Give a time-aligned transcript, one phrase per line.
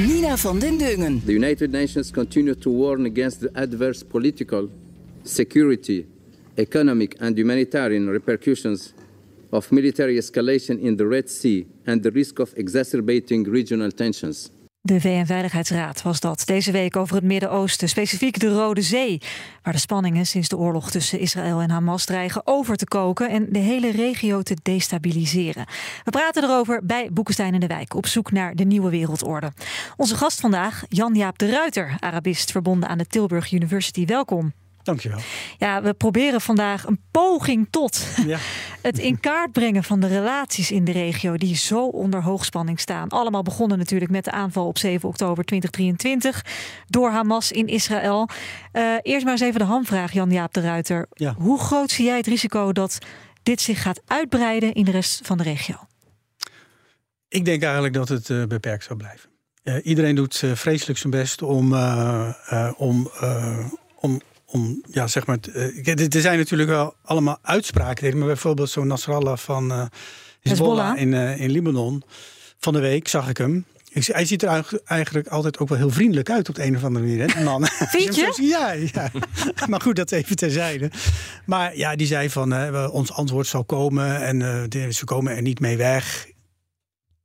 [0.00, 1.20] Nina van den Dungen.
[1.26, 4.70] The United Nations continue to warn against the adverse political,
[5.24, 6.06] security,
[6.56, 8.94] economic and humanitarian repercussions
[9.50, 14.52] of military escalation in the Red Sea and the risk of exacerbating regional tensions.
[14.80, 19.20] De VN-veiligheidsraad was dat deze week over het Midden-Oosten, specifiek de Rode Zee,
[19.62, 23.46] waar de spanningen sinds de oorlog tussen Israël en Hamas dreigen over te koken en
[23.50, 25.66] de hele regio te destabiliseren.
[26.04, 29.52] We praten erover bij Boekenstein in de Wijk, op zoek naar de nieuwe wereldorde.
[29.96, 34.06] Onze gast vandaag, Jan-Jaap de Ruiter, Arabist verbonden aan de Tilburg University.
[34.06, 34.52] Welkom.
[34.82, 35.18] Dankjewel.
[35.58, 38.38] Ja, we proberen vandaag een poging tot Ja.
[38.82, 43.08] het in kaart brengen van de relaties in de regio die zo onder hoogspanning staan.
[43.08, 46.44] Allemaal begonnen natuurlijk met de aanval op 7 oktober 2023
[46.86, 48.28] door Hamas in Israël.
[48.72, 51.06] Eh, eerst maar eens even de hamvraag, Jan-Jaap de Ruiter.
[51.12, 51.34] Ja.
[51.38, 52.98] Hoe groot zie jij het risico dat
[53.42, 55.76] dit zich gaat uitbreiden in de rest van de regio?
[57.28, 59.30] Ik denk eigenlijk dat het eh, beperkt zou blijven.
[59.62, 61.74] Eh, iedereen doet vreselijk zijn best om,
[62.76, 63.10] om,
[64.00, 65.38] om, om, ja, zeg maar.
[65.82, 69.82] kijk, er zijn natuurlijk wel allemaal uitspraken, maar bijvoorbeeld zo'n Nasrallah van eh
[70.40, 70.98] Hezbollah Hezbollah.
[70.98, 72.02] in, eh, in Libanon.
[72.58, 73.64] Van de week zag ik hem.
[73.92, 76.84] Ik, hij ziet er eigenlijk- altijd ook wel heel vriendelijk uit op de een of
[76.84, 77.34] andere manier.
[77.34, 77.66] Hè, man.
[77.96, 78.34] Vind je?
[78.56, 79.10] Ja, ja.
[79.68, 80.90] maar goed, dat even terzijde.
[81.46, 85.60] Maar ja, die zei van we- ons antwoord zal komen en ze komen er niet
[85.60, 86.26] mee weg.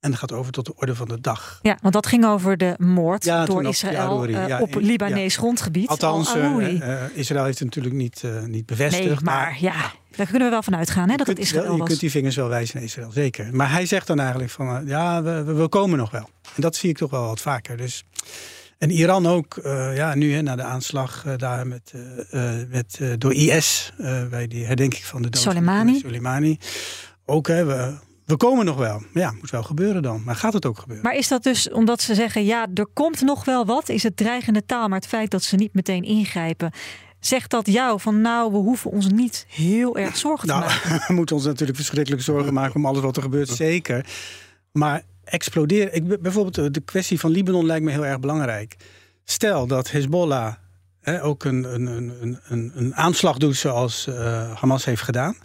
[0.03, 1.59] En dat gaat over tot de orde van de dag.
[1.61, 4.85] Ja, want dat ging over de moord Ja, door op- Israël ja, eh, op in-
[4.85, 5.87] Libanees grondgebied.
[5.87, 9.05] Althans, Al eh, eh, Israël heeft het natuurlijk niet, niet bevestigd.
[9.05, 11.87] nee, maar ja, daar kunnen we wel van uitgaan hè, dat het Israël je was.
[11.87, 13.55] kunt die vingers wel wijzen naar Israël, zeker.
[13.55, 16.29] Maar hij zegt dan eigenlijk van, ja, we, we, komen nog wel.
[16.55, 17.77] En dat zie ik toch wel wat vaker.
[17.77, 18.03] Dus,
[18.77, 19.59] en Iran ook,
[19.93, 21.93] ja, nu hè, na de aanslag daar met,
[22.69, 23.93] met, door IS,
[24.29, 25.99] bij die herdenking van de dood Soleimani.
[25.99, 26.57] Soleimani.
[27.25, 27.93] Ook, hè, we,
[28.25, 28.99] we komen nog wel.
[28.99, 30.23] Maar ja, moet wel gebeuren dan.
[30.23, 31.05] Maar gaat het ook gebeuren?
[31.05, 33.89] Maar is dat dus omdat ze zeggen, ja, er komt nog wel wat?
[33.89, 36.71] Is het dreigende taal, maar het feit dat ze niet meteen ingrijpen...
[37.19, 41.01] Zegt dat jou van nou, we hoeven ons niet heel erg zorgen te Nou, maken?
[41.07, 44.05] we moeten ons natuurlijk verschrikkelijk zorgen maken om alles wat er gebeurt, zeker.
[44.71, 45.95] Maar exploderen.
[45.95, 48.75] Ik, bijvoorbeeld eh, de kwestie van Libanon lijkt me heel erg belangrijk.
[49.23, 50.53] Stel dat Hezbollah
[50.99, 55.35] hè, ook een, een, een, een, een aanslag doet zoals eh, Hamas heeft gedaan.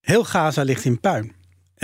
[0.00, 1.32] Heel Gaza ligt in puin.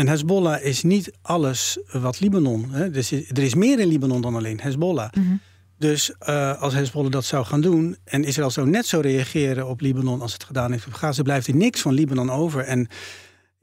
[0.01, 2.71] En Hezbollah is niet alles wat Libanon.
[2.71, 5.13] Hè, dus er is meer in Libanon dan alleen Hezbollah.
[5.13, 5.35] Mhm.
[5.79, 9.81] Dus eh, als Hezbollah dat zou gaan doen en Israël zou net zo reageren op
[9.81, 12.61] Libanon als het gedaan heeft op Gaza, blijft er niks van Libanon over.
[12.61, 12.89] En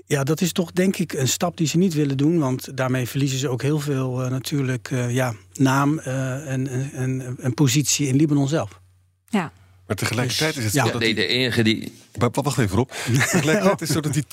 [0.06, 3.08] ja, dat is toch denk ik een stap die ze niet willen doen, want daarmee
[3.08, 7.54] verliezen ze ook heel veel eh, natuurlijk eh, ja, naam eh, en, en, en, en
[7.54, 8.82] positie in Libanon zelf.
[9.30, 9.52] Ja,
[9.88, 11.94] Maar tegelijkertijd is het Ja, zo Ja, dat nee, de enige die.
[12.18, 12.92] Maar wacht even op.
[13.32, 14.26] Tegelijkertijd is het zo dat die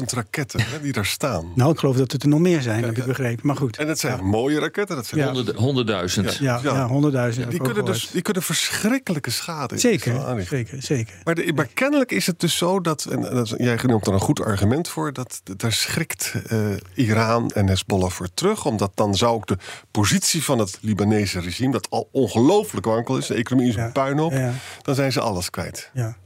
[0.00, 1.52] 20.000 raketten hè, die daar staan.
[1.54, 3.46] Nou, ik geloof dat het er nog meer zijn, heb ik begrepen.
[3.46, 4.96] Maar goed, En dat zijn mooie raketten.
[4.96, 6.36] Dat zijn Honderdduizend.
[6.36, 6.74] ja, ja.
[6.74, 7.50] ja, honderdduizend.
[7.50, 10.56] die, kunnen dus, die kunnen verschrikkelijke schade in Zeker, aanrichten.
[10.56, 11.14] zeker, zeker.
[11.24, 14.20] Maar, de, maar kennelijk is het dus zo dat, en dat jij noemt er een
[14.20, 16.58] goed argument voor, dat daar schrikt eh,
[16.94, 18.66] Iran en Hezbollah voor terug.
[18.66, 19.58] Omdat dan zou ook de
[19.90, 23.92] positie van het Libanese regime, dat al ongelooflijk wankel is, de economie is Ja, een
[23.92, 24.52] puinhoop, ja.
[24.82, 25.90] dan zijn ze alles kwijt.
[25.92, 26.16] Ja.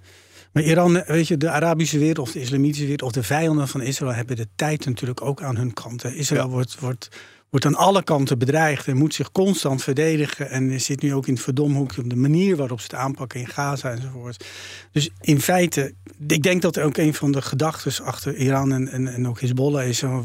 [0.57, 3.81] Maar Iran, weet je, de Arabische wereld of de islamitische wereld of de vijanden van
[3.81, 6.05] Israël hebben de tijd natuurlijk ook aan hun kant.
[6.05, 6.49] Israël Ja.
[6.49, 7.09] wordt, wordt,
[7.51, 10.51] wordt aan alle kanten bedreigd en moet zich constant verdedigen.
[10.51, 13.47] En zit nu ook in het verdomhoek op de manier waarop ze het aanpakken in
[13.47, 14.45] Gaza enzovoort.
[14.93, 15.95] Dus in feite,
[16.27, 19.41] ik denk dat er ook een van de gedachten achter Iran en, en, en ook
[19.41, 20.01] Hezbollah is.
[20.01, 20.21] we,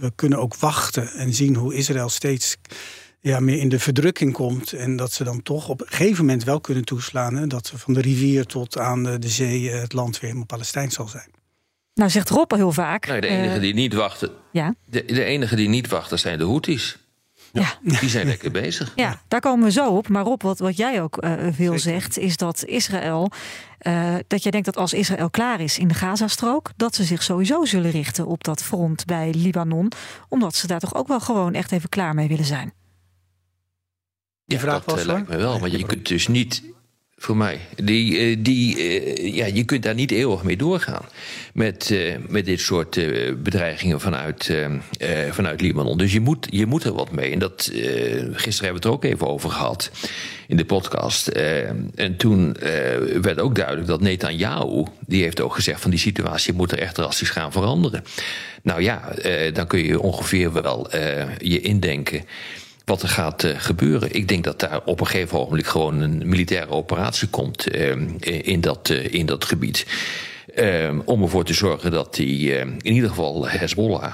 [0.00, 2.56] we kunnen ook wachten en zien hoe Israël steeds
[3.26, 4.72] ja, meer in de verdrukking komt.
[4.72, 7.34] En dat ze dan toch op een gegeven moment wel kunnen toeslaan.
[7.36, 10.22] Hè, dat ze van de rivier tot aan de, de zee eh, het land weer
[10.22, 11.30] helemaal Palestijn zal zijn.
[11.94, 13.06] nou zegt Rob al heel vaak.
[13.06, 14.30] Nou, de enige eh, die niet wachten.
[14.52, 16.98] ja, De, de enige die niet wachten zijn de Houthis.
[17.52, 17.78] ja.
[17.82, 18.92] Die zijn lekker bezig.
[18.96, 20.08] Ja, daar komen we zo op.
[20.08, 23.30] Maar Rob, wat, wat jij ook eh, veel zegt, is dat Israël.
[23.78, 27.22] eh, dat jij denkt dat als Israël klaar is in de Gazastrook, dat ze zich
[27.22, 29.92] sowieso zullen richten op dat front bij Libanon.
[30.28, 32.72] Omdat ze daar toch ook wel gewoon echt even klaar mee willen zijn.
[34.46, 35.60] Die Ja, vraag dat was eh, lijkt me wel.
[35.60, 36.62] Want je kunt dus niet
[37.18, 37.58] Voor mij.
[37.74, 41.04] Die, eh, die, eh, ja, je kunt daar niet eeuwig mee doorgaan.
[41.52, 41.94] Met,
[42.28, 43.00] met dit soort
[43.42, 44.54] bedreigingen vanuit,
[45.30, 45.98] vanuit Libanon.
[45.98, 47.32] Dus je moet, je moet er wat mee.
[47.32, 47.70] En dat,
[48.32, 49.90] gisteren hebben we het er ook even over gehad
[50.48, 51.28] in de podcast.
[51.28, 52.56] En toen
[53.22, 54.84] werd ook duidelijk dat Netanyahu...
[55.06, 58.04] die heeft ook gezegd van die situatie moet er echt drastisch gaan veranderen.
[58.62, 59.14] Nou ja,
[59.52, 60.88] dan kun je ongeveer wel
[61.38, 62.24] je indenken
[62.86, 64.12] wat er gaat eh, gebeuren.
[64.14, 67.90] Ik denk dat daar op een gegeven ogenblik gewoon een militaire operatie komt eh,
[68.46, 69.86] in, dat, eh, in dat gebied.
[70.54, 74.12] Eh, om ervoor te zorgen dat die, eh, in ieder geval Hezbollah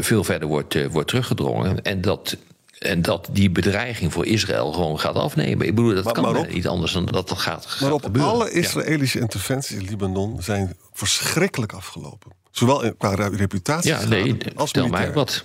[0.00, 1.82] veel verder wordt, wordt teruggedrongen.
[1.82, 2.36] En dat,
[2.78, 5.66] en dat die bedreiging voor Israël gewoon gaat afnemen.
[5.66, 7.80] Ik bedoel, dat Maar- kan maar maar op- niet anders dan dat dat gaat, gaat
[7.80, 8.30] Maar op gebeuren.
[8.30, 8.50] alle Ja.
[8.50, 12.30] Israëlische interventies in Libanon zijn verschrikkelijk afgelopen.
[12.50, 15.14] Zowel qua reputatie Ja, nee, als stel mij militair.
[15.14, 15.44] wat.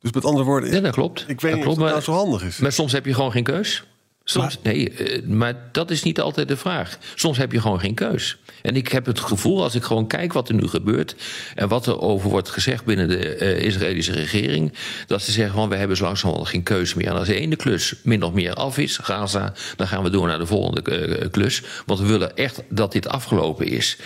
[0.00, 1.20] Dus met andere woorden, Ja, dat klopt.
[1.20, 2.56] ik weet Dat niet klopt, of maar- nou zo handig is.
[2.58, 3.84] Maar soms heb je gewoon geen keus.
[4.28, 6.98] Soms, nee, eh, maar dat is niet altijd de vraag.
[7.14, 8.36] Soms heb je gewoon geen keus.
[8.62, 11.14] En ik heb het gevoel, als ik gewoon kijk wat er nu gebeurt...
[11.54, 14.72] en wat er over wordt gezegd binnen de eh, Israëlische regering...
[15.06, 17.06] dat ze zeggen, van, we hebben zo langzamerhand geen keus meer.
[17.06, 19.52] En als de ene klus min of meer af is, Gaza...
[19.76, 21.62] dan gaan we door naar de volgende eh, klus.
[21.86, 23.96] Want we willen echt dat dit afgelopen is.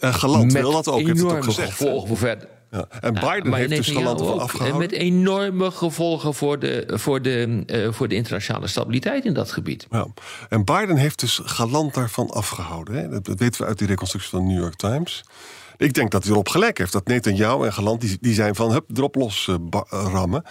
[0.00, 1.70] en Galant wil dat ook, heeft het ook gezegd.
[1.70, 2.48] gevolgen voor verder...
[2.74, 2.86] Ja.
[3.00, 4.40] En Biden maar heeft dus ook.
[4.40, 4.66] afgehouden.
[4.66, 9.52] En met enorme gevolgen voor de, voor, de, eh, voor de internationale stabiliteit in dat
[9.52, 9.86] gebied.
[9.90, 10.06] Ja.
[10.48, 12.94] En Biden heeft dus galant daarvan afgehouden.
[12.94, 13.20] Hè?
[13.20, 15.24] Dat, weten we uit die reconstructie van de New York Times.
[15.76, 16.92] Ik denk dat hij erop gelijk heeft.
[16.92, 20.44] Dat Netanyahu en Galant die, die zijn van hup, erop los eh, eh, rammen.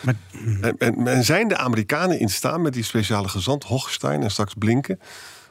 [0.62, 4.54] En, en, en zijn de Amerikanen in staan met die speciale gezant Hochstein en straks
[4.54, 5.00] Blinken...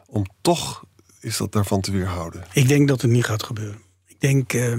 [0.07, 0.85] om toch
[1.21, 2.45] is dat daarvan te weerhouden?
[2.53, 3.81] Ik denk dat het niet gaat gebeuren.
[4.23, 4.75] Ik denk, eh,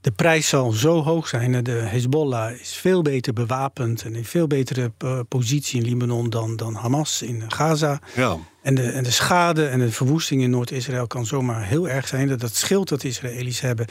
[0.00, 1.64] de prijs zal zo hoog zijn.
[1.64, 6.56] De Hezbollah is veel beter bewapend en in veel betere eh, positie in Libanon dan,
[6.56, 8.00] dan Hamas in Gaza.
[8.14, 8.36] Ja.
[8.62, 12.28] En de, en de schade en de verwoesting in Noord-Israël kan zomaar heel erg zijn.
[12.28, 13.86] Dat dat schild dat de Israëli's hebben,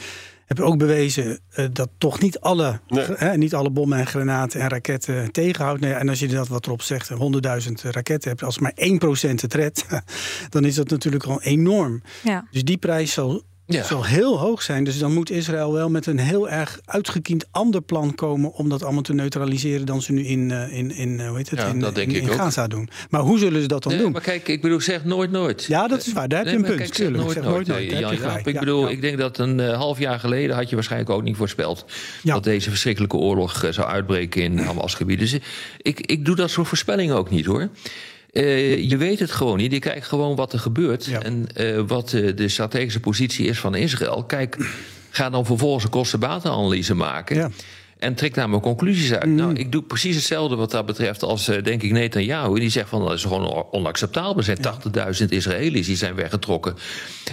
[0.46, 3.06] hebben ook bewezen eh, dat toch niet alle, Nee.
[3.14, 5.80] hè, niet alle bommen en granaten en raketten tegenhoudt.
[5.80, 7.16] Nee, en als je dat wat erop zegt, 100.000
[7.90, 9.86] raketten hebt, als maar 1% het redt,
[10.50, 12.02] dan is dat natuurlijk al enorm.
[12.22, 12.46] Ja.
[12.50, 13.82] Dus die prijs zal, Ja.
[13.82, 14.84] zal heel hoog zijn.
[14.84, 18.82] Dus dan moet Israël wel met een heel erg uitgekiend ander plan komen om dat
[18.82, 21.66] allemaal te neutraliseren dan ze nu in, eh, in, in, eh, hoe heet het, Ja,
[21.66, 21.98] in, dat.
[22.34, 22.88] Gaza doen.
[23.10, 24.12] Maar hoe zullen ze dat dan Nee, doen?
[24.12, 25.64] maar kijk, ik bedoel, zeg nooit nooit.
[25.64, 26.28] Ja, dat is waar.
[26.28, 26.80] Daar heb je Nee, een punt.
[26.90, 27.66] kijk, zeg nooit Zeg nooit.
[27.66, 28.88] Nee, Jan Jaap, ik bedoel, ja.
[28.88, 31.84] ik denk dat een eh, half jaar geleden had je waarschijnlijk ook niet voorspeld
[32.22, 35.18] dat deze verschrikkelijke oorlog zou uitbreken in Hamas-gebied.
[35.18, 35.36] Dus
[35.82, 37.68] ik, ik doe dat soort voorspellingen ook niet hoor.
[38.36, 39.72] Eh, je weet het gewoon niet.
[39.72, 41.22] Je kijkt gewoon wat er gebeurt Ja.
[41.22, 44.24] en eh, wat eh, de strategische positie is van Israël.
[44.24, 44.56] Kijk,
[45.10, 47.36] ga dan vervolgens een kosten-batenanalyse maken.
[47.36, 47.50] Ja.
[47.98, 49.30] En trek daar mijn conclusies uit.
[49.30, 52.58] Nou, ik doe precies hetzelfde wat dat betreft als, denk ik, Netanyahu.
[52.60, 54.36] Die zegt van dat is gewoon on- onacceptabel.
[54.36, 54.60] Er zijn
[55.20, 56.74] 80.000 Israëli's die zijn weggetrokken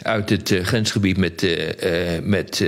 [0.03, 1.57] uit het grensgebied met,
[2.23, 2.63] met,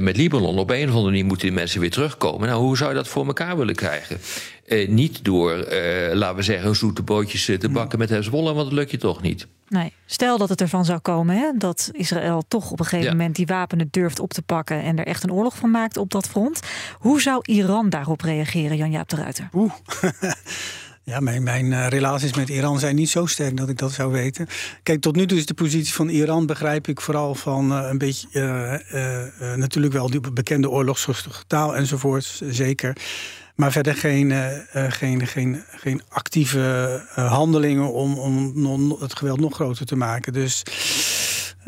[0.00, 0.58] met Libanon.
[0.58, 2.48] Op een of andere manier moeten die mensen weer terugkomen.
[2.48, 4.18] Nou, hoe zou je dat voor elkaar willen krijgen?
[4.66, 8.64] Eh, niet door, eh, laten we zeggen, zoete bootjes eh, te bakken met Hezbollah, want
[8.68, 9.46] dat lukt je toch niet.
[9.68, 13.16] Nee, stel dat het ervan zou komen hè, dat Israël toch op een gegeven Ja.
[13.16, 16.10] moment die wapenen durft op te pakken en er echt een oorlog van maakt op
[16.10, 16.60] dat front.
[16.98, 19.48] Hoe zou Iran daarop reageren, Jan-Jaap de Ruiter?
[19.52, 19.72] Oeh.
[21.04, 24.12] Ja, mijn, mijn eh, relaties met Iran zijn niet zo sterk dat ik dat zou
[24.12, 24.46] weten.
[24.82, 27.98] Kijk, tot nu toe is de positie van Iran, begrijp ik vooral van eh, een
[27.98, 32.96] beetje, eh, eh, eh, natuurlijk wel die bekende oorlogszuchtige taal enzovoort, zeker.
[33.56, 39.40] Maar verder geen, eh, eh, geen, geen, geen actieve eh, handelingen om, om het geweld
[39.40, 40.32] nog groter te maken.
[40.32, 40.62] Dus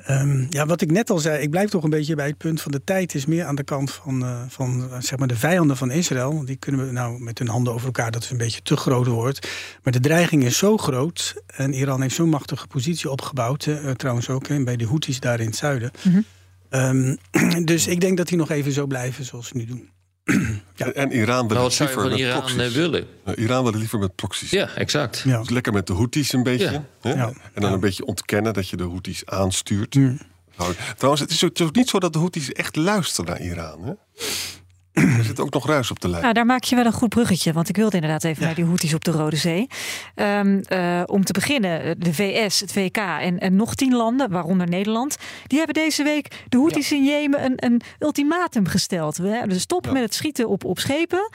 [0.04, 2.60] Ehm, ja, wat ik net al zei, ik blijf toch een beetje bij het punt
[2.60, 5.90] van de tijd is meer aan de kant van, van zeg maar de vijanden van
[5.90, 6.44] Israël.
[6.44, 9.06] Die kunnen we nou met hun handen over elkaar, dat is een beetje te groot
[9.06, 9.48] woord.
[9.82, 13.68] Maar de dreiging is zo groot en Iran heeft zo'n machtige positie opgebouwd.
[13.96, 15.90] trouwens ook hè, bij de Houthis daar in het zuiden.
[16.68, 17.16] Ehm,
[17.64, 19.90] dus ik denk dat die nog even zo blijven zoals ze nu doen.
[20.76, 22.62] En, en Iran wil Nou, het je liever van met Iran proxies.
[22.62, 23.06] eh, willen?
[23.24, 24.50] Nou, Iran wil het liever met proxies.
[24.50, 25.22] Ja, exact.
[25.24, 25.38] Ja.
[25.38, 26.70] Dus lekker met de Houthis een beetje.
[26.70, 26.84] Ja.
[27.00, 27.10] Hè?
[27.12, 27.32] Ja.
[27.52, 29.94] En dan een beetje ontkennen dat je de Houthis aanstuurt.
[29.94, 30.18] Mm.
[30.56, 33.30] Nou, trouwens, het is, ook, het is ook niet zo dat de Houthis echt luisteren
[33.30, 33.82] naar Iran.
[33.84, 33.92] Hè?
[35.18, 36.22] Er zit ook nog ruis op de lijn.
[36.22, 37.52] Nou, daar maak je wel een goed bruggetje.
[37.52, 39.66] Want ik wilde inderdaad even naar die Houthis op de Rode Zee.
[40.14, 44.30] Ehm, eh, om te beginnen, eh, de VS, het VK en, en nog tien landen,
[44.30, 45.16] waaronder Nederland.
[45.46, 49.16] Die hebben deze week de Houthis in Jemen een, een ultimatum gesteld.
[49.16, 51.30] We dus stoppen met het schieten op, op schepen.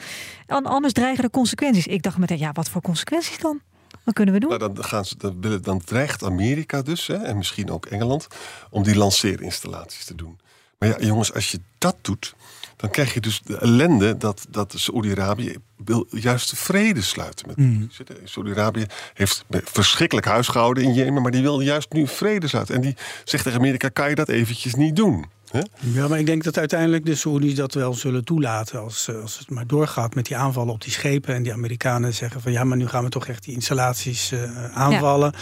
[0.46, 1.86] An- anders dreigen er consequenties.
[1.86, 3.60] Ik dacht meteen, ja, wat voor consequenties dan?
[4.04, 4.58] Wat kunnen we doen?
[4.58, 8.26] Nou, dan, gaan ze, dan dreigt Amerika dus, hè, en misschien ook Engeland,
[8.70, 10.38] om die lanceerinstallaties te doen.
[10.88, 12.34] Maar ja, jongens, als je dat doet,
[12.76, 17.90] dan krijg je dus de ellende dat, dat Saoedi-Arabië wil juist vrede sluiten met Mm.
[18.24, 22.74] Saoedi-Arabië heeft verschrikkelijk huisgehouden in Jemen, maar die wil juist nu vrede sluiten.
[22.74, 25.24] En die zegt tegen Amerika, kan je dat eventjes niet doen?
[25.50, 25.60] Hè?
[25.78, 28.80] Ja, maar ik denk dat uiteindelijk de Saoedi's dat wel zullen toelaten.
[28.80, 31.34] Als, eh, als het maar doorgaat met die aanvallen op die schepen.
[31.34, 34.64] En die Amerikanen zeggen van ja, maar nu gaan we toch echt die installaties eh,
[34.64, 35.32] aanvallen.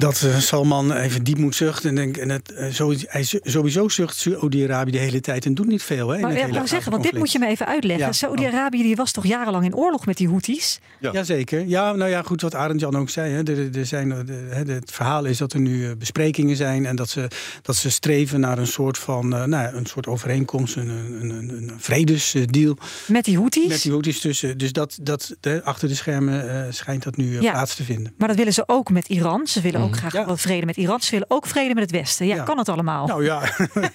[0.00, 1.88] Dat eh, Salman even diep moet zuchten.
[1.88, 5.54] En, denk, en het, eh, zo, hij, zu- sowieso zucht Saudi-Arabië de hele tijd en
[5.54, 6.08] doet niet veel.
[6.08, 8.06] Hè, Maar ja, ik wou zeggen, want dit moet je me even uitleggen.
[8.06, 8.12] Ja.
[8.12, 10.80] Saoedi-Arabië die was toch jarenlang in oorlog met die Houthis?
[11.00, 11.12] Ja.
[11.12, 11.66] Jazeker.
[11.66, 13.32] Ja, nou ja, goed wat Arend Jan ook zei.
[13.32, 13.42] Hè.
[13.42, 16.96] Er, er zijn, er- hè, het verhaal is dat er nu eh, besprekingen zijn en
[16.96, 17.28] dat ze,
[17.62, 21.30] dat ze streven naar een soort van eh, nou, ja, een soort overeenkomst, een, een,
[21.30, 22.76] een, een vredesdeal
[23.06, 23.66] Met die Houthis?
[23.68, 24.58] met die Houthis tussen.
[24.58, 27.50] Dus dat, dat de, achter de schermen eh, schijnt dat nu Ja.
[27.50, 28.12] plaats te vinden.
[28.18, 29.46] Maar dat willen ze ook met Iran.
[29.46, 30.36] Ze willen ook graag Ja.
[30.36, 31.00] vrede met Iran.
[31.00, 32.26] Ze willen ook vrede met het Westen.
[32.26, 32.42] Ja, Ja.
[32.42, 33.06] kan het allemaal?
[33.06, 33.42] Nou ja,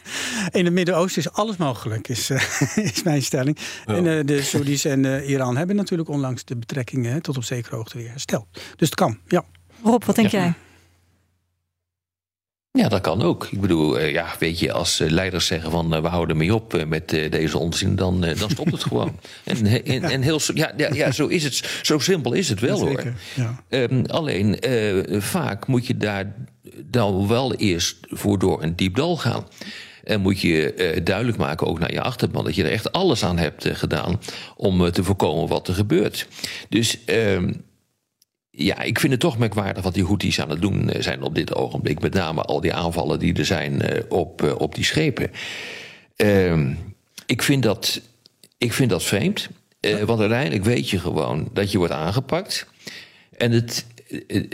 [0.51, 3.57] in het Midden-Oosten is alles mogelijk, is, eh, is mijn stelling.
[3.85, 7.43] En eh, de Saudis en eh, Iran hebben natuurlijk onlangs de betrekkingen hè, tot op
[7.43, 8.45] zekere hoogte weer hersteld.
[8.51, 9.43] Dus het kan, ja.
[9.83, 10.39] Rob, wat denk Ja.
[10.39, 10.53] jij?
[12.75, 13.48] Ja, dat kan ook.
[13.51, 16.55] Ik bedoel, eh, ja, weet je, als eh, leiders zeggen van eh, we houden mee
[16.55, 19.20] op met deze onzin, dan, dan stopt het gewoon.
[19.44, 21.79] En, en, en heel, ja, ja, ja, zo is het.
[21.82, 23.03] Zo simpel is het wel hoor.
[23.34, 23.63] Ja.
[23.70, 24.58] Ehm, alleen
[25.22, 26.34] vaak moet je daar
[26.86, 29.48] dan wel eerst voor door een diep dal gaan.
[30.03, 33.38] En moet je duidelijk maken, ook naar je achterban, dat je er echt alles aan
[33.38, 34.22] hebt gedaan
[34.55, 36.27] om te voorkomen wat er gebeurt.
[36.70, 37.53] Dus ehm,
[38.55, 41.35] ja, ik vind het toch merkwaardig wat die Houthis aan het doen eh, zijn op
[41.35, 42.01] dit ogenblik.
[42.01, 45.31] Met name al die aanvallen die er zijn eh, op, eh, op die schepen.
[46.15, 46.74] Ehm,
[47.25, 48.01] ik, vind dat,
[48.57, 49.50] ik vind dat vreemd.
[50.05, 52.67] Want uiteindelijk weet je gewoon dat je wordt aangepakt.
[53.38, 53.85] En het,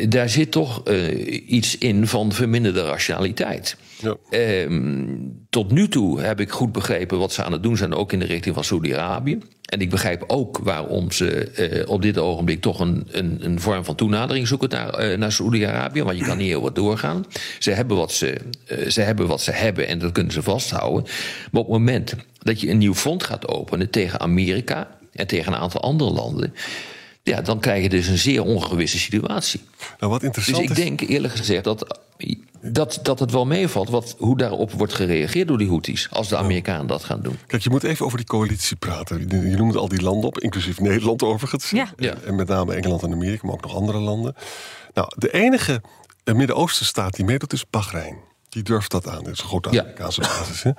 [0.09, 3.77] daar zit toch eh, iets in van verminderde rationaliteit.
[4.01, 4.15] Ja.
[4.29, 5.05] Ehm,
[5.49, 8.19] tot nu toe heb ik goed begrepen wat ze aan het doen zijn, ook in
[8.19, 9.39] de richting van Saudi-Arabië.
[9.71, 13.85] En ik begrijp ook waarom ze eh, op dit ogenblik toch een, een, een vorm
[13.85, 16.03] van toenadering zoeken naar, eh, naar Saudi-Arabië.
[16.03, 17.25] Want je kan niet heel wat doorgaan.
[17.59, 21.03] Ze hebben, wat ze, eh, ze hebben wat ze hebben en dat kunnen ze vasthouden.
[21.51, 25.53] Maar op het moment dat je een nieuw front gaat openen tegen Amerika en tegen
[25.53, 26.53] een aantal andere landen.
[27.23, 29.61] Ja, dan krijg je dus een zeer ongewisse situatie.
[29.99, 30.75] Nou, wat Dus interessant ik is...
[30.75, 31.99] denk eerlijk gezegd dat,
[32.61, 36.07] dat, dat het wel meevalt wat, hoe daarop wordt gereageerd door die Houthis.
[36.11, 37.37] Als de Amerikanen dat gaan doen.
[37.47, 39.19] Kijk, je moet even over die coalitie praten.
[39.29, 41.69] Je je noemt al die landen op, inclusief Nederland overigens.
[41.69, 41.93] Ja.
[41.97, 42.13] Ja.
[42.25, 44.35] En met name Engeland en Amerika, maar ook nog andere landen.
[44.93, 45.81] Nou, de enige
[46.23, 48.17] eh, Midden-Oosten staat die meedoet is Bahrein.
[48.49, 49.23] Die durft dat aan.
[49.23, 49.79] Dat is een grote Ja.
[49.79, 50.63] Amerikaanse basis.
[50.63, 50.71] Hè?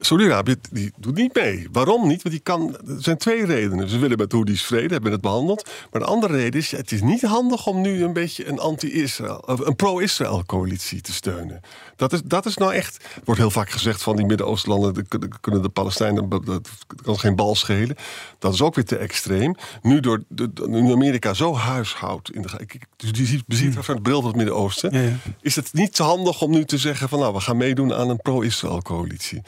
[0.00, 1.68] Saudi-Arabië die doet niet mee.
[1.72, 2.22] Waarom niet?
[2.22, 3.88] Want die kan, er zijn twee redenen.
[3.88, 5.68] Ze willen met Houthis vrede, hebben het behandeld.
[5.90, 9.42] Maar de andere reden is, het is niet handig om nu een beetje een anti-Israël,
[9.46, 11.60] of een pro-Israël coalitie te steunen.
[11.96, 15.18] Dat is, dat is nou echt, er wordt heel vaak gezegd van die Midden-Oostenlanden de-
[15.18, 16.68] de- kunnen de Palestijnen, dat
[17.02, 17.96] kan geen bal schelen.
[18.38, 19.54] Dat is ook weer te extreem.
[19.82, 20.22] Nu, door,
[20.66, 22.48] nu Amerika zo huishoudt, in de,
[22.96, 25.16] dus die ziet, beziet vanuit de bril van het Midden-Oosten, Ja, ja.
[25.40, 28.08] is het niet te handig om nu te zeggen van nou, we gaan meedoen aan
[28.10, 29.42] een pro-Israël coalitie.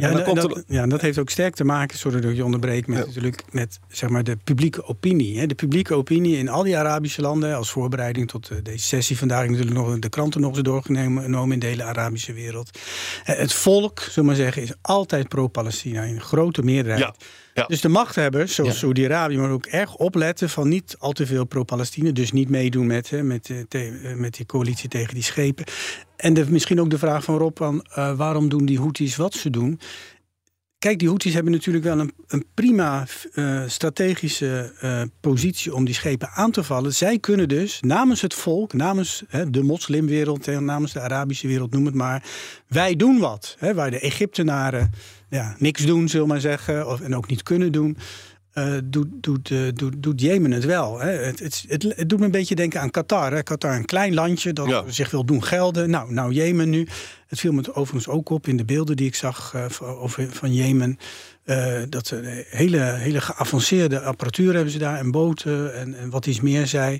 [0.00, 2.20] Ja, en dan en komt dat, er, ja, dat heeft ook sterk te maken, sorry
[2.20, 3.04] dat je onderbreek, met, Ja.
[3.06, 5.38] natuurlijk met zeg maar, de publieke opinie.
[5.38, 5.46] Hè.
[5.46, 9.48] De publieke opinie in al die Arabische landen, als voorbereiding tot eh, deze sessie vandaag,
[9.48, 12.78] natuurlijk nog de kranten nog eens doorgenomen in de hele Arabische wereld.
[13.24, 17.04] Eh, Het volk, zullen we maar zeggen, is altijd pro-Palestina in grote meerderheid.
[17.04, 17.14] Ja,
[17.54, 17.66] ja.
[17.66, 18.76] Dus de machthebbers, zoals Ja.
[18.78, 22.10] Saudi-Arabië, maar ook erg opletten van niet al te veel pro-Palestina.
[22.10, 25.64] Dus niet meedoen met, hè, met, te- eh, met die coalitie tegen die schepen.
[26.16, 29.50] En misschien ook de vraag van Rob, van, eh, waarom doen die Houthis wat ze
[29.50, 29.80] doen?
[30.78, 35.94] Kijk, die Houthis hebben natuurlijk wel een, een prima eh, strategische eh, positie om die
[35.94, 36.94] schepen aan te vallen.
[36.94, 41.72] Zij kunnen dus namens het volk, namens hè, de moslimwereld, hè, namens de Arabische wereld,
[41.72, 42.24] noem het maar.
[42.68, 43.56] Wij doen wat.
[43.58, 44.90] Hè, waar de Egyptenaren
[45.28, 47.96] ja, niks doen, zullen maar zeggen, of, en ook niet kunnen doen.
[48.56, 50.98] Eh, doet, doet, eh, doet, doet Jemen het wel.
[51.00, 51.10] Hè.
[51.10, 53.32] Het, het, het, het doet me een beetje denken aan Qatar.
[53.32, 53.42] Hè.
[53.42, 54.84] Qatar, een klein landje dat Ja.
[54.86, 55.90] zich wil doen gelden.
[55.90, 56.86] Nou, nou, Jemen nu.
[57.26, 60.28] Het viel me overigens ook op in de beelden die ik zag eh, van- over,
[60.32, 60.98] van Jemen.
[61.44, 66.26] eh, dat ze hele, hele geavanceerde apparatuur hebben ze daar en boten en, en wat
[66.26, 66.98] iets meer zei.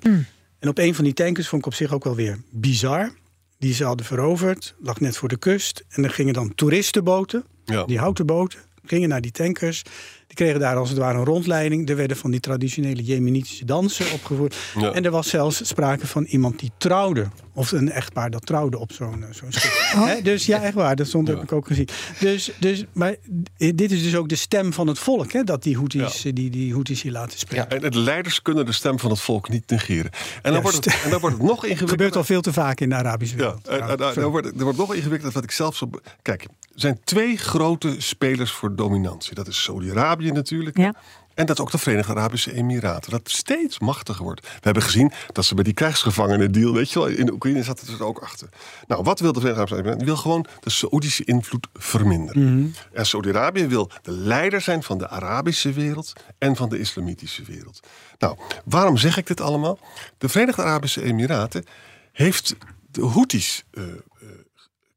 [0.59, 3.11] En op een van die tankers vond ik op zich ook wel weer bizar.
[3.59, 5.85] Die ze hadden veroverd, lag net voor de kust.
[5.89, 7.85] En er gingen dan toeristenboten, Ja.
[7.85, 9.83] die houten boten, gingen naar die tankers.
[10.27, 11.89] Die kregen daar als het ware een rondleiding.
[11.89, 14.57] Er werden van die traditionele Jemenitische dansen opgevoerd.
[14.79, 14.93] Ja.
[14.93, 17.27] En er was zelfs sprake van iemand die trouwde.
[17.55, 19.73] Of een echtpaar dat trouwde op zo'n eh, zo'n schip.
[20.07, 20.97] Hè, Dus ja, echt waar.
[20.97, 21.89] Dat stond, heb ik ook gezien.
[22.21, 23.15] Dus, dus, maar
[23.57, 25.33] dit is dus ook de stem van het volk.
[25.33, 26.29] Hè, dat die Houthis, Ja.
[26.29, 27.83] eh, die, die Houthis hier laten spreken.
[27.83, 30.11] En de leiders kunnen de stem van het volk niet negeren.
[30.43, 32.17] En dan, wordt het, en dan wordt het nog Het gebeurt ingewikkelder.
[32.19, 33.69] al veel te vaak in de Arabische Ja, wereld.
[33.69, 34.15] en, en, en, Sorry.
[34.21, 35.91] dan wordt, het- er wordt nog ingewikkelder wat ik zelf zo.
[36.23, 36.49] Kijk, er
[36.83, 39.35] zijn twee grote spelers voor dominantie.
[39.35, 40.77] Dat is Saudi-Arabië natuurlijk.
[40.77, 40.95] Ja.
[41.37, 43.11] En dat is ook de Verenigde Arabische Emiraten.
[43.11, 44.41] Dat steeds machtiger wordt.
[44.41, 47.63] We hebben gezien dat ze bij die krijgsgevangenen deal, weet je wel, in de Oekraïne
[47.63, 48.49] zat het er ook achter.
[48.87, 49.99] Nou, wat wil de Verenigde Arabische Emiraten?
[49.99, 52.75] Die wil gewoon de Saoedische invloed verminderen.
[52.93, 57.81] En Saudi-Arabië wil de leider zijn van de Arabische wereld en van de islamitische wereld.
[58.19, 59.79] Nou, waarom zeg ik dit allemaal?
[60.19, 61.65] De Verenigde Arabische Emiraten
[62.13, 62.57] heeft
[62.91, 63.93] de Houthis eh, eh,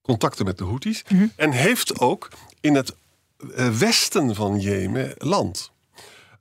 [0.01, 1.03] contacten met de Houthis
[1.35, 2.29] en heeft ook
[2.61, 2.95] in het
[3.77, 5.71] westen van Jemen land.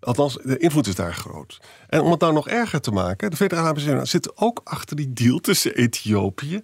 [0.00, 1.59] Althans, de invloed is daar groot.
[1.88, 4.97] En om het nou nog erger te maken, de Verenigde Arabische Emiraten zitten ook achter
[4.97, 6.61] die deal tussen Ethiopië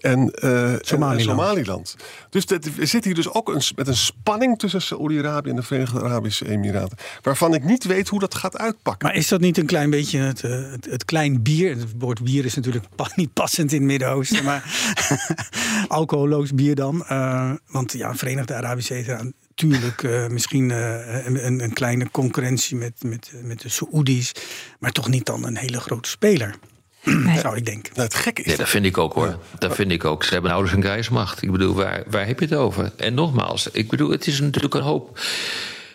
[0.00, 1.28] en, eh, en- Somaliland.
[1.28, 1.96] en Somaliland.
[2.30, 5.62] Dus dat, er zit hier dus ook een, met een spanning tussen Saoedi-Arabië en de
[5.62, 6.98] Verenigde Arabische Emiraten.
[7.22, 9.08] Waarvan ik niet weet hoe dat gaat uitpakken.
[9.08, 11.70] Maar is dat niet een klein beetje het, eh, het, het klein bier?
[11.76, 12.84] Het woord bier is natuurlijk
[13.16, 14.64] niet passend in het Midden-Oosten, maar
[15.88, 17.04] alcoholoos bier dan.
[17.06, 23.02] Eh, want ja, Verenigde Arabische Emiraten, natuurlijk uh, misschien uh, een, een, kleine concurrentie met,
[23.02, 24.32] met, met de Saoedi's,
[24.78, 26.54] maar toch niet dan een hele grote speler.
[27.02, 27.38] Nee.
[27.38, 27.92] Zou ik denken.
[27.94, 28.50] Nou, het gekke is.
[28.50, 29.38] Ja, dat vind ik ook hoor.
[29.58, 30.24] Dat vind ik ook.
[30.24, 31.42] Ze hebben nauwelijks een krijgsmacht.
[31.42, 32.92] Ik bedoel, waar, waar heb je het over?
[32.96, 35.20] En nogmaals, ik bedoel, het is natuurlijk een hoop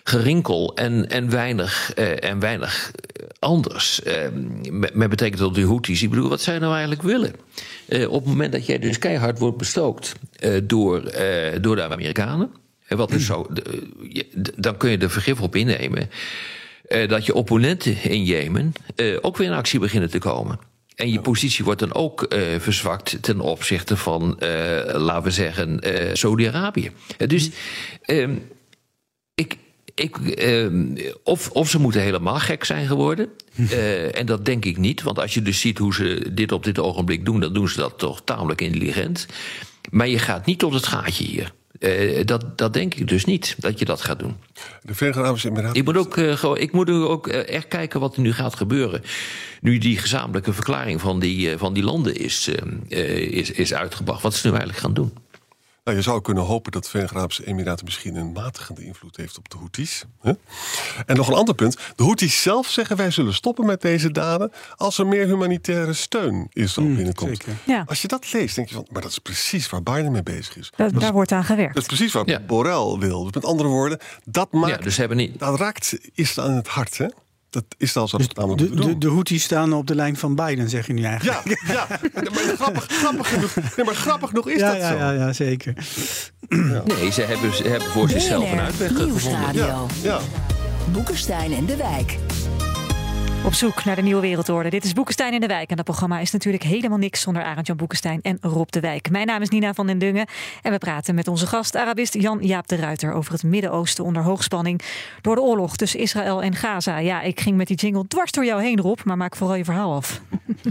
[0.03, 2.91] gerinkel en, en, weinig, eh, en weinig
[3.39, 4.03] anders.
[4.03, 4.15] Eh,
[4.71, 6.03] met, met betrekking tot de Houthis.
[6.03, 7.33] Ik bedoel, wat zij nou eigenlijk willen?
[7.87, 11.01] Eh, op het moment dat jij dus keihard wordt bestookt eh, door,
[11.61, 12.51] door de Amerikanen.
[12.95, 13.47] Wat is zo,
[14.55, 16.09] dan kun je er vergif op innemen.
[17.07, 18.73] dat je opponenten in Jemen
[19.21, 20.59] ook weer in actie beginnen te komen.
[21.01, 24.49] En je positie wordt dan ook uh, verzwakt ten opzichte van, uh,
[24.93, 26.91] laten we zeggen, uh, Saudi-Arabië.
[27.17, 27.49] dus
[28.05, 28.29] uh,
[29.35, 29.57] ik.
[29.95, 30.17] Ik,
[31.23, 33.29] of, of ze moeten helemaal gek zijn geworden.
[34.19, 35.01] en dat denk ik niet.
[35.01, 37.77] Want als je dus ziet hoe ze dit op dit ogenblik doen, dan doen ze
[37.77, 39.25] dat toch tamelijk intelligent.
[39.89, 41.53] Maar je gaat niet tot het gaatje hier.
[41.81, 44.35] Uh, dat, dat denk ik dus niet, dat je dat gaat doen.
[44.81, 45.77] De Verenigde Arabische Emiraten.
[45.77, 49.01] Ik moet ook, uh, ik moet ook uh, echt kijken wat er nu gaat gebeuren.
[49.61, 52.49] Nu die gezamenlijke verklaring van die, van die landen is,
[52.87, 54.21] is, is uitgebracht.
[54.21, 55.13] Wat ze nu eigenlijk gaan doen.
[55.83, 59.37] Nou, je zou kunnen hopen dat de Verenigde Arabische Emiraten misschien een matigende invloed heeft
[59.37, 60.05] op de Houthis.
[60.19, 60.31] Hè?
[61.05, 61.77] En nog een ander punt.
[61.95, 66.47] De Houthis zelf zeggen wij zullen stoppen met deze daden als er meer humanitaire steun
[66.53, 67.43] Israël mm, binnenkomt.
[67.63, 67.83] Ja.
[67.87, 70.57] Als je dat leest, denk je van, maar dat is precies waar Biden mee bezig
[70.57, 70.71] is.
[70.75, 71.73] Da daar is, wordt aan gewerkt.
[71.73, 72.39] Dat is precies wat ja.
[72.39, 73.23] Borrell wil.
[73.23, 75.39] Dus met andere woorden, dat maakt, ja, dus hebben niet...
[75.39, 76.97] dat raakt Israël aan het hart.
[76.97, 77.07] Hè?
[77.51, 80.69] Dat is al zo dus de, de, de Houthis staan op de lijn van Biden,
[80.69, 81.61] zeg je nu eigenlijk.
[81.67, 81.87] Ja, ja.
[82.13, 84.97] maar grappig, grappig, genoeg, nee, maar grappig genoeg is ja, dat ja, zo.
[84.97, 85.73] Ja, ja zeker.
[86.49, 86.83] Ja.
[86.85, 89.53] Nee, ze hebben, ze hebben voor zichzelf een uitweg gevonden.
[89.53, 90.19] Ja, ja.
[90.91, 92.17] Boekenstein en de Wijk.
[93.45, 94.69] Op zoek naar de nieuwe wereldorde.
[94.69, 95.69] Dit is Boekenstein in de Wijk.
[95.69, 99.09] En dat programma is natuurlijk helemaal niks zonder Arend-Jan Boekenstein en Rob de Wijk.
[99.09, 100.27] Mijn naam is Nina van den Dungen.
[100.61, 103.13] En we praten met onze gast, Arabist Jan-Jaap de Ruiter...
[103.13, 104.81] over het Midden-Oosten onder hoogspanning...
[105.21, 106.97] door de oorlog tussen Israël en Gaza.
[106.97, 108.99] Ja, ik ging met die jingle dwars door jou heen, Rob.
[109.03, 110.21] Maar maak vooral je verhaal af.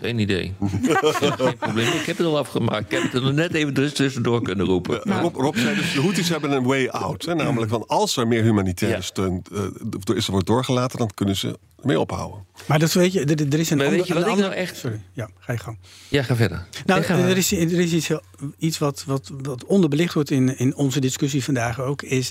[0.01, 0.53] Geen idee.
[0.61, 1.87] Geen probleem.
[1.87, 2.85] Ik heb het al afgemaakt.
[2.85, 5.01] Ik heb het er nog net even tussendoor kunnen roepen.
[5.05, 7.25] Ja, Rob, Rob, zei dus, de Houthis hebben een way out.
[7.25, 7.35] Hè?
[7.35, 9.03] Namelijk, van als er meer humanitaire ja.
[9.03, 10.99] steun uh, door Israël wordt doorgelaten...
[10.99, 12.45] dan kunnen ze mee ophouden.
[12.67, 14.35] Maar dat weet je, er, er is een maar ander, weet je wat een ik
[14.35, 14.77] ander, nou echt...
[14.77, 15.79] Sorry, ja, ga je gang.
[16.09, 16.67] Ja, ga verder.
[16.87, 18.11] Nou, ga er is, er is iets,
[18.59, 22.03] iets wat, wat, wat onderbelicht wordt in, in onze discussie vandaag ook...
[22.03, 22.31] is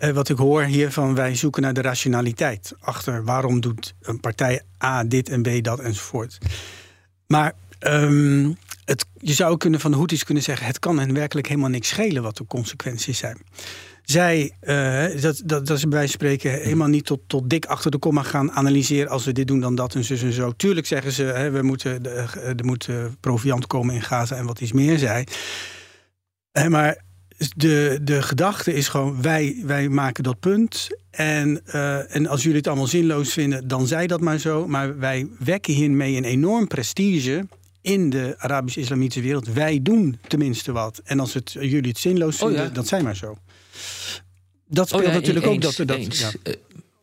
[0.00, 2.72] uh, wat ik hoor hier van wij zoeken naar de rationaliteit.
[2.80, 6.38] Achter waarom doet een partij A dit en B dat enzovoort.
[7.26, 10.66] Maar um, het, je zou kunnen van de Houthis kunnen zeggen...
[10.66, 13.38] het kan hen werkelijk helemaal niks schelen wat de consequenties zijn
[14.06, 17.98] zij, uh, dat, dat, dat ze bij spreken helemaal niet tot, tot dik achter de
[17.98, 19.10] komma gaan analyseren.
[19.10, 20.52] Als we dit doen, dan dat en zus en zo.
[20.52, 24.60] Tuurlijk zeggen ze, hè, we moeten, er moet uh, proviant komen in Gaza en wat
[24.60, 25.26] iets meer zij.
[26.68, 27.04] Maar
[27.56, 30.88] de, de gedachte is gewoon, wij, wij maken dat punt.
[31.10, 34.66] En, uh, en als jullie het allemaal zinloos vinden, dan zij dat maar zo.
[34.66, 37.46] Maar wij wekken hiermee een enorm prestige
[37.80, 39.52] in de Arabisch-Islamitische wereld.
[39.52, 41.00] Wij doen tenminste wat.
[41.04, 42.72] En als het, jullie het zinloos vinden, oh ja.
[42.72, 43.38] dat zijn maar zo.
[44.68, 45.86] Dat speelt oh ja, natuurlijk eens, ook dat...
[45.86, 46.20] dat eens.
[46.20, 46.54] ja.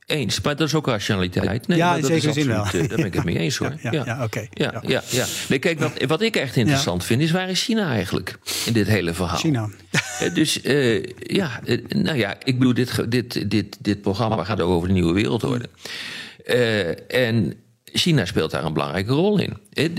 [0.06, 1.68] Eens, maar dat is ook rationaliteit.
[1.68, 2.64] Nee, Ja, maar in dat zekere is zin wel.
[2.66, 3.74] eh, Daar ben ik het mee eens hoor.
[3.82, 4.48] Ja, ja, ja, oké.
[4.54, 5.02] Ja, Ja.
[5.10, 5.26] ja.
[5.50, 8.88] Nee, kijk, wat, wat ik echt interessant vind is waar is China eigenlijk in dit
[8.88, 9.38] hele verhaal?
[9.38, 9.70] China.
[10.20, 14.70] Eh, Dus eh, ja, nou ja, ik bedoel, dit, dit, dit, dit programma gaat ook
[14.70, 15.70] over de nieuwe wereldorde.
[16.46, 17.54] Eh, en
[17.96, 19.58] China speelt daar een belangrijke rol in.
[19.74, 19.90] Eh,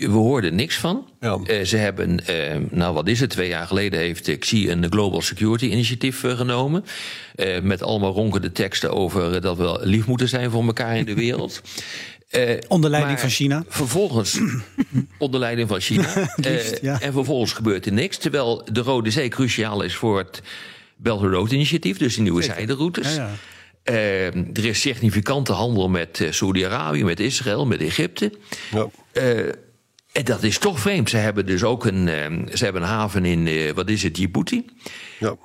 [0.00, 1.08] We hoorden niks van.
[1.20, 1.38] Ja.
[1.46, 4.86] Eh, ze hebben, eh, nou wat is het, twee jaar geleden heeft eh, Xi een
[4.90, 6.84] Global Security Initiative eh, genomen.
[7.34, 11.04] Eh, met allemaal ronkende teksten over eh, dat we lief moeten zijn voor elkaar in
[11.04, 11.60] de wereld.
[12.30, 13.64] Eh, Onder leiding van China.
[13.68, 14.38] Vervolgens,
[15.18, 16.08] onder leiding van China.
[16.36, 17.00] liefst, Eh, ja.
[17.00, 18.16] En vervolgens gebeurt er niks.
[18.18, 20.42] Terwijl de Rode Zee cruciaal is voor het
[20.96, 21.98] Belt and Road initiatief.
[21.98, 23.14] Dus de nieuwe zijderoutes.
[23.14, 23.30] Ja,
[23.86, 28.32] Eh, er is significante handel met eh, Saudi-Arabië, met Israël, met Egypte.
[28.70, 28.86] Ja.
[29.12, 29.38] Eh,
[30.12, 31.10] en dat is toch vreemd.
[31.10, 32.08] Ze hebben dus ook een,
[32.52, 34.64] ze hebben een haven in, wat is het, Djibouti.
[35.18, 35.36] Ja.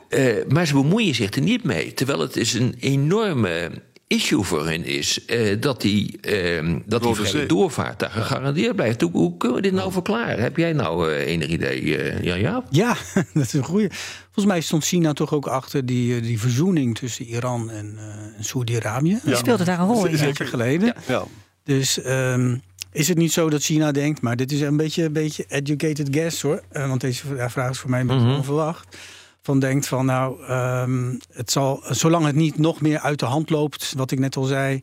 [0.47, 1.93] Maar ze bemoeien zich er niet mee.
[1.93, 3.71] Terwijl het is een enorme
[4.11, 5.25] issue voor hen is...
[5.25, 9.01] eh, dat die, eh, dat die vrije doorvaart daar gegarandeerd blijft.
[9.01, 10.43] Hoe, hoe kunnen we dit nou verklaren?
[10.43, 12.65] Heb jij nou eh, enig idee, eh Jan Jaap?
[12.69, 12.95] Ja,
[13.33, 13.87] dat is een goeie.
[14.23, 18.43] Volgens mij stond China toch ook achter die, die verzoening tussen Iran en, eh, en
[18.43, 19.19] Saoedi-Arabië.
[19.23, 20.11] Die speelde daar een rol in.
[20.13, 20.23] Een ja.
[20.37, 20.93] jaar geleden.
[21.07, 21.23] Ja.
[21.63, 22.57] Dus ehm,
[22.91, 26.07] is het niet zo dat China denkt, maar dit is een beetje, een beetje educated
[26.11, 26.61] guess hoor.
[26.71, 28.35] Want deze vra- vraag is voor mij een beetje Mhm.
[28.35, 28.97] onverwacht.
[29.43, 33.49] Van denkt van nou, ehm, het zal, zolang het niet nog meer uit de hand
[33.49, 34.79] loopt, wat ik net al zei,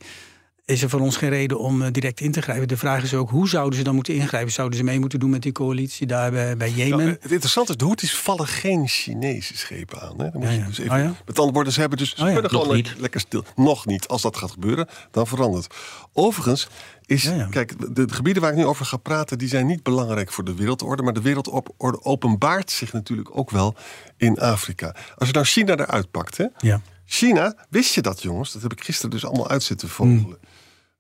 [0.69, 2.69] is er voor ons geen reden om eh, direct in te grijpen.
[2.69, 4.53] De vraag is ook, hoe zouden ze dan moeten ingrijpen?
[4.53, 6.99] Zouden ze mee moeten doen met die coalitie daar bij, bij Jemen?
[6.99, 10.19] Nou, het interessante is, de Houthis vallen geen Chinese schepen aan.
[10.21, 10.31] Hè?
[10.31, 11.15] Dan moet Ja, je dus even, Oh, ja?
[11.27, 12.33] Met andere woorden, ze hebben dus ze Oh, ja.
[12.33, 12.87] kunnen Nog gewoon niet.
[12.95, 13.45] le- lekker stil.
[13.57, 14.09] Nog niet.
[14.09, 15.75] Als dat gaat gebeuren, dan verandert.
[16.13, 16.69] Overigens
[17.07, 17.47] is, Ja, ja.
[17.47, 20.45] kijk, de, de gebieden waar ik nu over ga praten, die zijn niet belangrijk voor
[20.45, 21.03] de wereldorde.
[21.03, 23.75] Maar de wereldorde openbaart zich natuurlijk ook wel
[24.17, 24.95] in Afrika.
[25.17, 26.45] Als je nou China eruit pakt, hè?
[26.59, 26.81] Ja.
[27.11, 28.53] China, wist je dat jongens?
[28.53, 30.39] Dat heb ik gisteren dus allemaal uit zitten vogelen.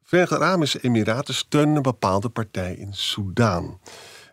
[0.08, 3.78] Verenigde Arabische Emiraten steunen een bepaalde partij in Soudaan.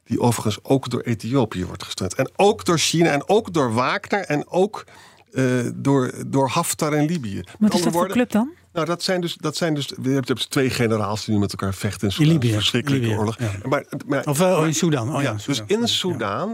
[0.03, 2.15] Die overigens ook door Ethiopië wordt gesteund.
[2.15, 4.85] En ook door China en ook door Wagner en ook
[5.31, 5.43] eh,
[5.75, 7.41] door, door Haftar in Libië.
[7.59, 8.51] Wat is dat voor club dan?
[8.73, 11.51] nou, dat zijn dus, dat zijn dus we hebben dus twee generaals die nu met
[11.51, 12.33] elkaar vechten in In Soudaan.
[12.33, 12.53] Libië.
[12.53, 13.39] Verschrikkelijke Libië, oorlog.
[13.39, 13.51] ja.
[13.63, 15.07] Maar, maar, Of eh, maar- in Sudan.
[15.15, 15.87] Oh, ja, ja, dus in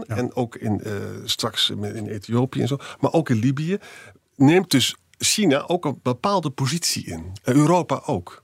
[0.06, 0.16] Ja.
[0.16, 0.92] en ook in, eh,
[1.24, 3.78] straks in Ethiopië en zo, maar ook in Libië,
[4.36, 7.32] neemt dus China ook een bepaalde positie in.
[7.42, 8.42] Eh, Europa ook.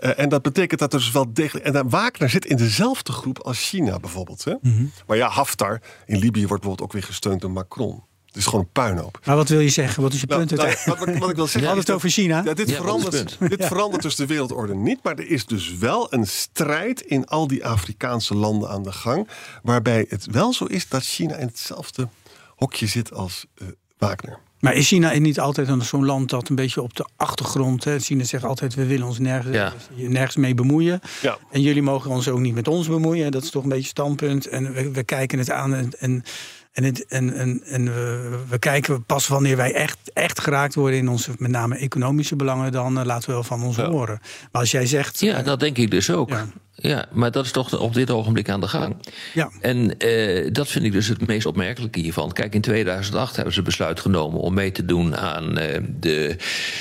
[0.00, 1.66] Eh, en dat betekent dat er dus wel degelijk.
[1.66, 4.44] En dan Wagner zit in dezelfde groep als China bijvoorbeeld.
[4.44, 4.54] Hè?
[4.60, 4.84] Mhm.
[5.06, 8.02] Maar ja, Haftar in Libië wordt bijvoorbeeld ook weer gesteund door Macron.
[8.26, 9.18] Het is gewoon een puinhoop.
[9.24, 10.02] Maar wat wil je zeggen?
[10.02, 10.50] Wat is je Nou, punt?
[10.58, 11.08] nou, uiteindelijk?
[11.10, 11.72] wat, wat ik wil zeggen.
[11.72, 12.42] Is het over China.
[12.44, 14.98] Ja, dit, Ja, verandert, dit verandert dus de wereldorde niet.
[15.02, 19.28] Maar er is dus wel een strijd in al die Afrikaanse landen aan de gang.
[19.62, 22.08] Waarbij het wel zo is dat China in hetzelfde
[22.56, 23.66] hokje zit als eh,
[23.98, 24.38] Wagner.
[24.62, 27.84] Maar is China niet altijd zo'n land dat een beetje op de achtergrond...
[27.84, 27.98] Hè?
[27.98, 29.72] China zegt altijd, we willen ons nergens, Ja.
[29.94, 31.00] nergens mee bemoeien.
[31.22, 31.38] Ja.
[31.50, 33.30] En jullie mogen ons ook niet met ons bemoeien.
[33.30, 34.46] Dat is toch een beetje standpunt.
[34.48, 35.90] En we, we kijken het aan en...
[35.98, 36.24] en
[36.72, 40.98] en, het, en, en, en we, we kijken pas wanneer wij echt, echt geraakt worden
[40.98, 43.88] in onze met name economische belangen, dan eh, laten we wel van ons Ja.
[43.90, 44.18] horen.
[44.52, 45.20] Maar als jij zegt.
[45.20, 46.28] Ja, dat denk ik dus ook.
[46.28, 46.46] Ja.
[46.74, 47.06] Ja.
[47.12, 48.96] maar dat is toch op dit ogenblik aan de gang.
[49.34, 49.50] Ja.
[49.60, 52.32] En eh, dat vind ik dus het meest opmerkelijke hiervan.
[52.32, 56.36] Kijk, in 2008 hebben ze besluit genomen om mee te doen aan eh, de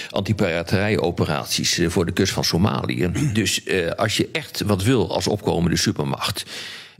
[0.09, 3.11] antipiraterij-operaties eh, voor de kust van Somalië.
[3.33, 6.45] Dus eh, als je echt wat wil als opkomende supermacht.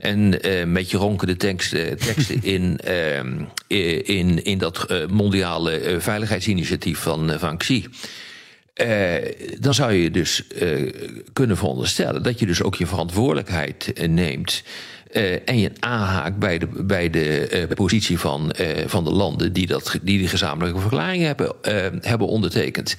[0.02, 3.40] En eh, met je ronkende teksten, teksten in, ehm,
[4.06, 7.86] in, in dat eh, mondiale eh, veiligheidsinitiatief van, eh, van Xi.
[8.74, 9.14] Eh,
[9.60, 10.92] dan zou je dus eh,
[11.32, 14.62] kunnen veronderstellen dat je dus ook je verantwoordelijkheid eh, neemt.
[15.10, 19.52] eh, en je aanhaakt bij de, bij de eh, positie van, eh, van de landen
[19.52, 22.96] die, dat, die die gezamenlijke verklaring hebben, eh, hebben ondertekend.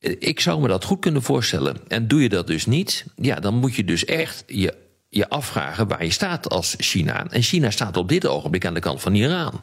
[0.00, 1.76] Eh, Ik zou me dat goed kunnen voorstellen.
[1.88, 4.74] En doe je dat dus niet, ja, dan moet je dus echt je,
[5.10, 7.26] je afvragen waar je staat als China.
[7.26, 9.60] En China staat op dit ogenblik aan de kant van Iran.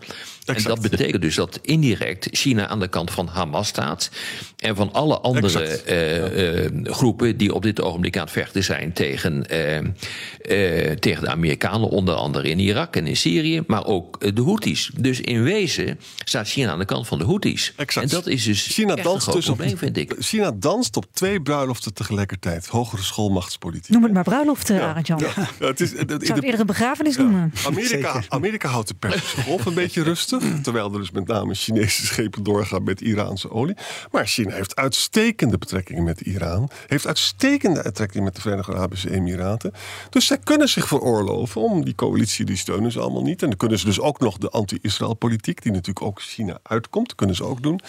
[0.56, 4.10] En dat betekent dus dat indirect China aan de kant van Hamas staat.
[4.58, 8.94] En van alle andere eh, eh, groepen die op dit ogenblik aan het vechten zijn
[8.94, 14.36] tegen, eh, eh, tegen de Amerikanen, onder andere in Irak en in Syrië, maar ook
[14.36, 14.92] de Houthis.
[15.00, 17.74] Dus in wezen staat China aan de kant van de Houthis.
[17.76, 18.06] Exact.
[18.12, 20.14] En dat is dus China echt een danst, groot dus op, probleem, vind ik.
[20.20, 22.68] China danst op twee bruiloften tegelijkertijd.
[22.68, 23.90] Hogere schoolmachtspolitiek.
[23.90, 25.20] Noem het maar bruiloft, eh, Arend Jan.
[25.20, 27.52] Ja, het is, het- Ik zou eerder een begrafenis noemen.
[27.66, 30.37] Amerika, Amerika houdt de Persische Golf een beetje rustig.
[30.64, 33.76] Terwijl er dus met name Chinese schepen doorgaan met Iraanse olie.
[34.12, 36.70] Maar China heeft uitstekende betrekkingen met Iran.
[36.88, 39.74] Heeft uitstekende betrekkingen met de Verenigde Arabische Emiraten.
[40.10, 43.42] Dus zij kunnen zich veroorloven om die coalitie, die steunen ze allemaal niet.
[43.42, 47.16] En dan kunnen ze dus ook nog de anti-Israël politiek, die natuurlijk ook China uitkomt,
[47.16, 47.80] kunnen ze ook doen.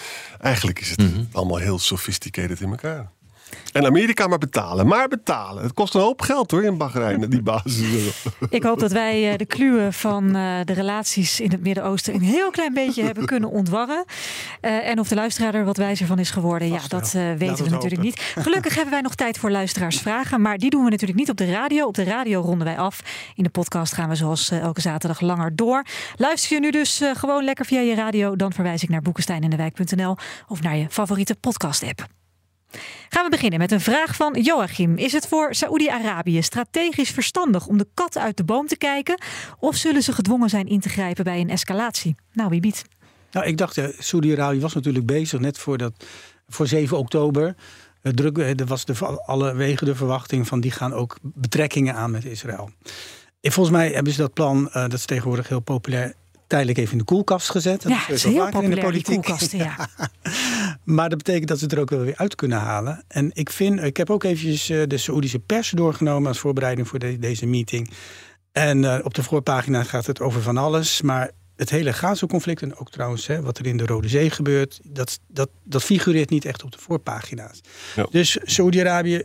[0.41, 3.11] Eigenlijk is het allemaal heel sophisticated in elkaar.
[3.73, 4.87] En Amerika maar betalen.
[4.87, 5.63] Maar betalen.
[5.63, 8.25] Het kost een hoop geld hoor in Bahrein, die basis.
[8.51, 10.33] Ik hoop dat wij de kluwen van
[10.65, 14.05] de relaties in het Midden-Oosten een heel klein beetje hebben kunnen ontwarren.
[14.61, 18.03] en of de luisteraar er wat wijzer van is geworden, ja, dat weten we natuurlijk
[18.03, 18.33] niet.
[18.39, 20.41] Gelukkig hebben wij nog tijd voor luisteraarsvragen.
[20.41, 21.87] Maar die doen we natuurlijk niet op de radio.
[21.87, 23.01] Op de radio ronden wij af.
[23.35, 25.85] In de podcast gaan we zoals elke zaterdag langer door.
[26.17, 30.17] Luister je nu dus gewoon lekker via je radio, dan verwijs ik naar boekensteinendewijk.nl
[30.49, 32.07] of naar je favoriete podcast-app.
[33.09, 34.97] Gaan we beginnen met een vraag van Joachim.
[34.97, 39.21] Is het voor Saoedi-Arabië strategisch verstandig om de kat uit de boom te kijken?
[39.59, 42.15] Of zullen ze gedwongen zijn in te grijpen bij een escalatie?
[42.33, 42.85] Nou, wie biedt?
[43.31, 45.93] Nou, ik dacht, uh, Saoedi-Arabië was natuurlijk bezig net voor, dat,
[46.49, 47.55] voor 7 oktober.
[48.03, 52.11] Uh, druk, er was de, alle wegen de verwachting van die gaan ook betrekkingen aan
[52.11, 52.71] met Israël.
[53.41, 56.15] En volgens mij hebben ze dat plan, uh, dat is tegenwoordig heel populair,
[56.47, 57.83] tijdelijk even in de koelkast gezet.
[57.83, 59.23] Ja, dat is heel populair in de politiek.
[59.23, 59.77] koelkasten, ja.
[60.89, 63.05] maar dat betekent dat ze het er ook wel weer uit kunnen halen.
[63.09, 66.99] En ik vind, ik heb ook eventjes eh, de Saoedische pers doorgenomen als voorbereiding voor
[66.99, 67.91] deze meeting.
[68.53, 72.77] En uh, op de voorpagina gaat het over van alles, maar het hele Gaza-conflict en
[72.77, 76.45] ook trouwens hè, wat er in de Rode Zee gebeurt, dat, dat, dat figureert niet
[76.45, 77.61] echt op de voorpagina's.
[78.11, 79.23] Dus Saoedi-Arabië,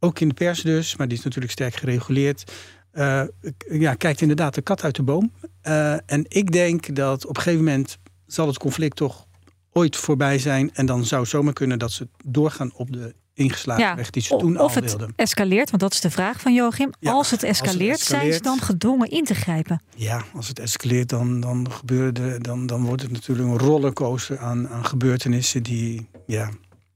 [0.00, 2.52] ook in de pers dus, maar die is natuurlijk sterk gereguleerd,
[2.94, 3.22] uh,
[3.70, 5.32] ja, kijkt inderdaad de kat uit de boom.
[5.62, 9.26] Uh, en ik denk dat op een gegeven moment zal het conflict toch
[9.74, 10.70] ooit voorbij zijn.
[10.74, 14.36] En dan zou zomaar kunnen dat ze doorgaan op de ingeslagen ja, weg die ze
[14.36, 16.92] toen of al het escaleert, want dat is de vraag van Joachim.
[17.00, 19.82] Ja, als, het escaleert, als, het escaleert, zijn ze dan gedwongen in te grijpen?
[19.96, 24.38] Ja, als het escaleert, dan, dan, gebeuren de, dan, dan wordt het natuurlijk een rollercoaster
[24.38, 26.50] aan, aan gebeurtenissen die, ja,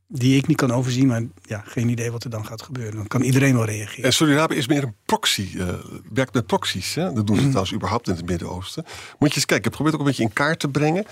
[0.08, 2.96] die ik niet kan overzien, maar ja, geen idee wat er dan gaat gebeuren.
[2.96, 4.04] Dan kan iedereen wel reageren.
[4.04, 5.68] En Saudi-Arabië is meer een proxy, uh,
[6.12, 6.94] werkt met proxies.
[6.94, 7.12] Hè?
[7.12, 7.48] Dat doen ze mm.
[7.48, 8.84] trouwens überhaupt in het Midden-Oosten.
[9.18, 11.04] Moet je eens kijken, ik probeer het ook een beetje in kaart te brengen.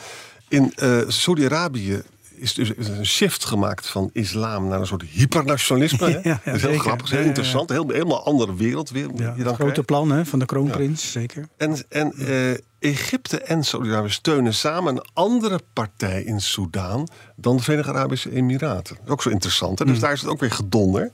[0.48, 2.02] In uh, Saudi-Arabië
[2.36, 6.10] is dus een shift gemaakt van islam naar een soort hypernationalisme.
[6.10, 6.28] Hè?
[6.28, 7.70] Ja, dat is heel grappig, heel interessant.
[7.70, 9.08] Heel, helemaal andere wereld weer.
[9.14, 11.48] Ja, je dan grote plan hè, van de kroonprins, zeker.
[11.56, 17.62] En, en uh, Egypte en Saudi-Arabië steunen samen een andere partij in Soedan dan de
[17.62, 18.98] Verenigde Arabische Emiraten.
[19.06, 19.78] Ook zo interessant.
[19.78, 19.84] Hè?
[19.84, 20.00] Dus mm.
[20.00, 21.10] daar is het ook weer gedonder.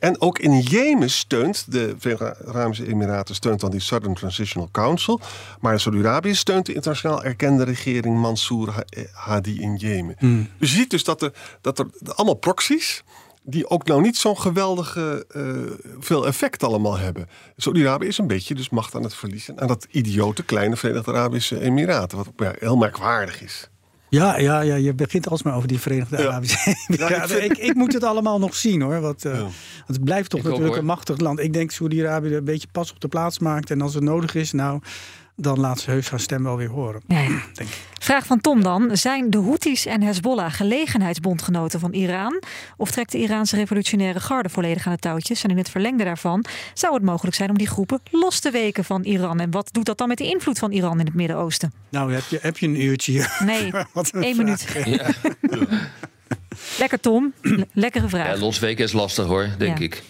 [0.00, 5.20] En ook in Jemen steunt de Verenigde Arabische Emiraten steunt dan die Southern Transitional Council.
[5.60, 8.74] Maar Saudi-Arabië steunt de internationaal erkende regering Mansour
[9.12, 10.16] Hadi in Jemen.
[10.58, 13.02] Dus je ziet dus dat er, dat er allemaal proxies
[13.42, 17.28] die ook nou niet zo'n geweldige uh, veel effect allemaal hebben.
[17.56, 21.60] Saudi-Arabië is een beetje dus macht aan het verliezen aan dat idiote kleine Verenigde Arabische
[21.60, 23.68] Emiraten, wat heel merkwaardig is.
[24.10, 27.44] Ja, ja, ja, je begint alsmaar over die Verenigde Arabische Emiraten.
[27.44, 29.00] ik, ik, moet het allemaal nog zien hoor.
[29.00, 29.46] Want, uh,
[29.86, 31.38] het blijft toch natuurlijk een machtig land.
[31.40, 33.70] Ik denk Saudi-Arabië een beetje pas op de plaats maakt.
[33.70, 34.80] En als het nodig is, nou,
[35.40, 37.02] dan laat ze heus haar stem wel weer horen.
[37.06, 37.26] Ja,
[38.00, 38.96] Vraag van Tom dan.
[38.96, 42.42] Zijn de Houthis en Hezbollah gelegenheidsbondgenoten van Iran?
[42.76, 45.42] Of trekt de Iraanse revolutionaire garde volledig aan de touwtjes?
[45.44, 48.84] En in het verlengde daarvan zou het mogelijk zijn om die groepen los te weken
[48.84, 49.40] van Iran.
[49.40, 51.72] En wat doet dat dan met de invloed van Iran in het Midden-Oosten?
[51.88, 53.26] Nou, heb je, heb je een uurtje?
[53.44, 53.70] Nee,
[54.26, 54.66] één minuut.
[54.84, 55.10] Ja.
[56.78, 57.32] Lekker Tom,
[57.72, 58.26] lekkere vraag.
[58.26, 60.02] Ja, losweken is lastig hoor, denk ik.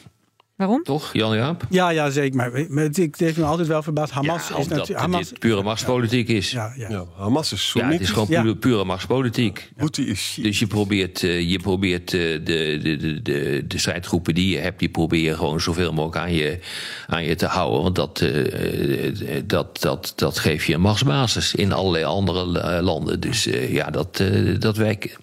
[0.60, 0.82] Waarom?
[0.82, 1.66] Toch, Jan Jaap?
[1.70, 2.36] Ja, ja, zeker.
[2.36, 4.12] Maar, het heeft me altijd wel verbaasd.
[4.12, 4.98] Hamas is natuurlijk.
[4.98, 6.50] Hamas dit pure machtspolitiek is.
[6.50, 6.88] Ja, ja.
[6.88, 9.70] ja Hamas is Ja, het is gewoon pure, pure machtspolitiek.
[9.96, 14.58] is Dus je probeert, uh, je probeert uh, de, de, de, de, strijdgroepen die je
[14.58, 16.58] hebt, die probeer je gewoon zoveel mogelijk aan je,
[17.06, 17.82] aan je te houden.
[17.82, 22.44] Want dat, uh, dat, dat, dat geeft je een machtsbasis in allerlei andere
[22.82, 23.20] landen.
[23.20, 24.22] Dus ja, dat,
[24.58, 25.16] dat, werkt,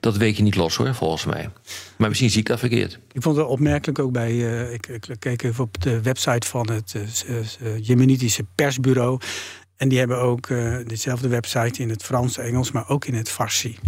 [0.00, 1.50] dat weet je niet los hoor, volgens mij.
[1.96, 2.98] Maar misschien zie ik dat verkeerd.
[3.12, 4.32] Ik vond het opmerkelijk ook bij.
[4.32, 6.94] Uh, ik, ik, keek even op de website van het
[7.28, 9.20] uh, Jemenitische persbureau.
[9.76, 13.28] En die hebben ook uh, dezelfde website in het Frans, Engels, maar ook in het
[13.28, 13.78] Farsi.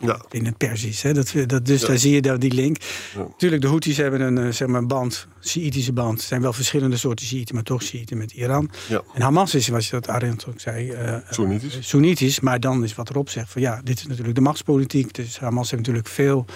[0.00, 0.20] Ja.
[0.30, 1.02] In het Persisch.
[1.02, 1.12] Hè?
[1.12, 2.76] Dat, dat, dus daar zie je dan die link.
[3.16, 3.28] Ja.
[3.36, 6.20] Tuurlijk, de Houthis hebben een zeg maar, band, Sjiitische band.
[6.20, 8.70] Er zijn wel verschillende soorten Sjiiten, maar toch Sjiiten met Iran.
[9.14, 11.88] En Hamas is, wat je dat Arendt ook zei, uh, Soenitisch.
[11.88, 12.40] Soenitisch.
[12.40, 15.14] Maar dan is wat erop zegt van ja, dit is natuurlijk de machtspolitiek.
[15.14, 16.46] Dus Hamas heeft natuurlijk veel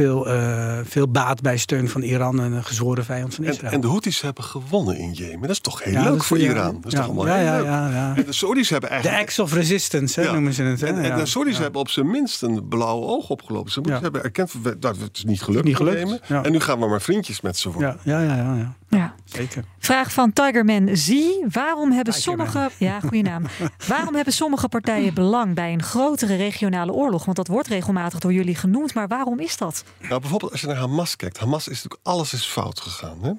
[0.00, 3.68] veel, uh, veel baat bij steun van Iran en een gezworen vijand van Israël.
[3.68, 5.40] En, en de Houthis hebben gewonnen in Jemen.
[5.40, 6.74] Dat is toch heel leuk voor Iran.
[6.74, 8.26] Dat is ja, toch allemaal ja, heel ja, leuk.
[8.26, 9.18] De Saudis hebben eigenlijk...
[9.18, 10.80] De acts of resistance hè, noemen ze het.
[10.80, 10.86] Hè?
[10.86, 13.72] En, en de Saudis hebben op zijn minst een blauwe oog opgelopen.
[13.72, 15.64] Ze hebben erkend dat het is niet gelukt.
[15.64, 16.20] Niet gelukt.
[16.28, 17.98] En nu gaan we maar vriendjes met ze worden.
[18.04, 18.54] Ja, ja, ja.
[18.56, 18.74] ja.
[18.90, 19.14] Ja.
[19.24, 19.64] Zeker.
[19.78, 21.12] Vraag van Tigerman Z.
[21.48, 22.70] Waarom hebben sommige.
[22.78, 23.42] Ja, goede naam.
[23.86, 27.24] Waarom hebben sommige partijen belang bij een grotere regionale oorlog?
[27.24, 28.94] Want dat wordt regelmatig door jullie genoemd.
[28.94, 29.84] Maar waarom is dat?
[30.08, 31.38] Nou, bijvoorbeeld als je naar Hamas kijkt.
[31.38, 33.18] Hamas is natuurlijk alles is fout gegaan.
[33.22, 33.32] Hè?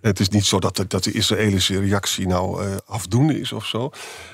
[0.00, 3.66] Het is niet zo dat de, dat de Israëlische reactie nou uh, afdoende is of
[3.66, 3.90] zo.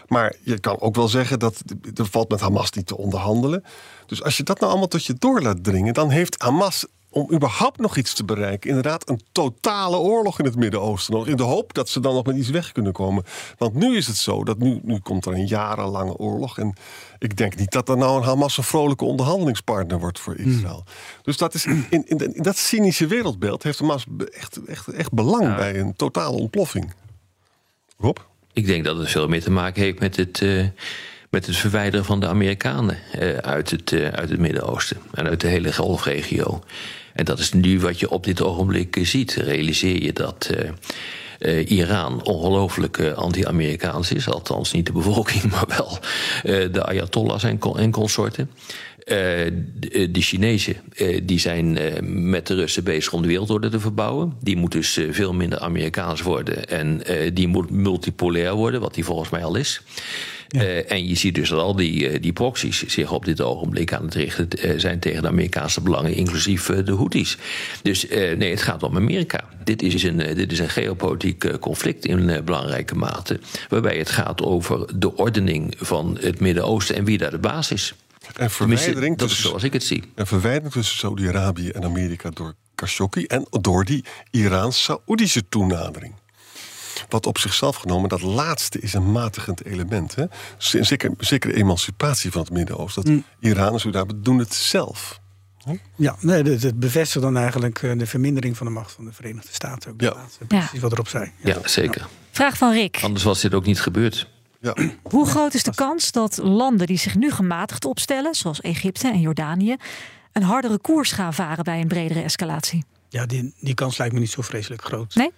[0.07, 1.63] Maar je kan ook wel zeggen dat
[1.95, 3.65] er valt met Hamas niet te onderhandelen.
[4.07, 7.33] Dus als je dat nou allemaal tot je door laat dringen, dan heeft Hamas om
[7.33, 8.69] überhaupt nog iets te bereiken.
[8.69, 11.15] Inderdaad, een totale oorlog in het Midden-Oosten.
[11.15, 13.25] nog In de hoop dat ze dan nog met iets weg kunnen komen.
[13.59, 16.59] Want nu is het zo dat nu, nu komt er een jarenlange oorlog.
[16.59, 16.75] En
[17.19, 20.85] ik denk niet dat er nou een Hamas een vrolijke onderhandelingspartner wordt voor Israël.
[21.23, 25.57] Dus dat is in, in, in dat cynische wereldbeeld heeft Hamas echt, echt, echt belang
[25.57, 26.95] bij een totale ontploffing.
[27.99, 28.17] Rob?
[28.53, 30.41] Ik denk dat het veel meer te maken heeft met het.
[30.41, 30.67] Uh,
[31.31, 35.41] met het verwijderen van de Amerikanen uh, uit het, uh, uit het Midden-Oosten en uit
[35.41, 36.63] de hele golfregio.
[37.13, 39.35] En dat is nu wat je op dit ogenblik ziet.
[39.35, 40.51] Realiseer je dat
[41.39, 44.29] uh, Iran ongelooflijk anti-Amerikaans is.
[44.29, 45.99] Althans, niet de bevolking, maar wel
[46.69, 48.51] de Ayatollahs en consorten.
[49.11, 50.77] De, de Chinezen
[51.23, 51.79] die zijn
[52.31, 54.33] met de Russen bezig om de wereldorde te verbouwen.
[54.41, 56.69] Die moet dus veel minder Amerikaans worden.
[56.69, 57.03] En
[57.35, 59.83] die moet multipolair worden, wat die volgens mij al is.
[60.57, 63.93] Uh, en je ziet dus dat al die, uh, die proxies zich op dit ogenblik
[63.93, 67.37] aan het richten uh, zijn tegen de Amerikaanse belangen, inclusief de Houthis.
[67.83, 69.45] Dus nee, het gaat om Amerika.
[69.65, 74.99] Dit is een, dit is een geopolitiek conflict in belangrijke mate, waarbij het gaat over
[74.99, 77.95] de ordening van het Midden-Oosten en wie daar de baas is.
[78.41, 80.03] En verwijdering dat is zoals ik het zie.
[80.15, 86.15] En verwijdering tussen Saudi-Arabië en Amerika door Khashoggi en door die Iraans-Saoedische toenadering.
[87.09, 90.15] Wat op zichzelf genomen, dat laatste is een matigend element.
[90.15, 90.25] Hè?
[90.59, 93.05] Zeker, zeker de emancipatie van het Midden-Oosten.
[93.05, 93.25] Dat mm.
[93.41, 95.21] Iraners daar doen het zelf.
[95.97, 99.53] Ja, nee, het bevestigt dan eigenlijk eh, de vermindering van de macht van de Verenigde
[99.53, 99.91] Staten.
[99.93, 100.13] Ook ja.
[100.15, 101.33] Laatste, precies wat erop zei.
[101.37, 102.09] Ja, zeker.
[102.31, 102.99] Vraag van Rick.
[103.03, 104.30] Anders was dit ook niet gebeurd.
[104.61, 104.77] Ja.
[105.03, 109.21] Hoe groot is de kans dat landen die zich nu gematigd opstellen, zoals Egypte en
[109.21, 109.77] Jordanië,
[110.33, 112.85] een hardere koers gaan varen bij een bredere escalatie?
[113.09, 115.15] Ja, die, die kans lijkt me niet zo vreselijk groot.
[115.15, 115.31] Nee?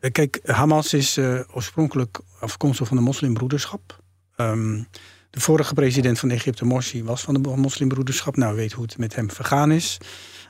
[0.00, 4.00] Eh, kijk, Hamas is uh, oorspronkelijk afkomstig van de moslimbroederschap.
[4.36, 4.86] Um,
[5.30, 8.36] de vorige president van Egypte, Morsi, was van de moslimbroederschap.
[8.36, 9.98] Nou, weet hoe het met hem vergaan is.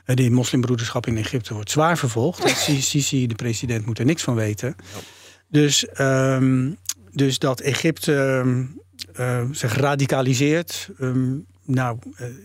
[0.05, 2.49] Uh, die moslimbroederschap in Egypte wordt zwaar vervolgd.
[2.89, 4.75] Sisi, de president, moet er niks van weten.
[5.47, 6.77] Dus, um,
[7.11, 8.45] dus dat Egypte
[9.19, 11.97] uh, zich radicaliseert, um, nou,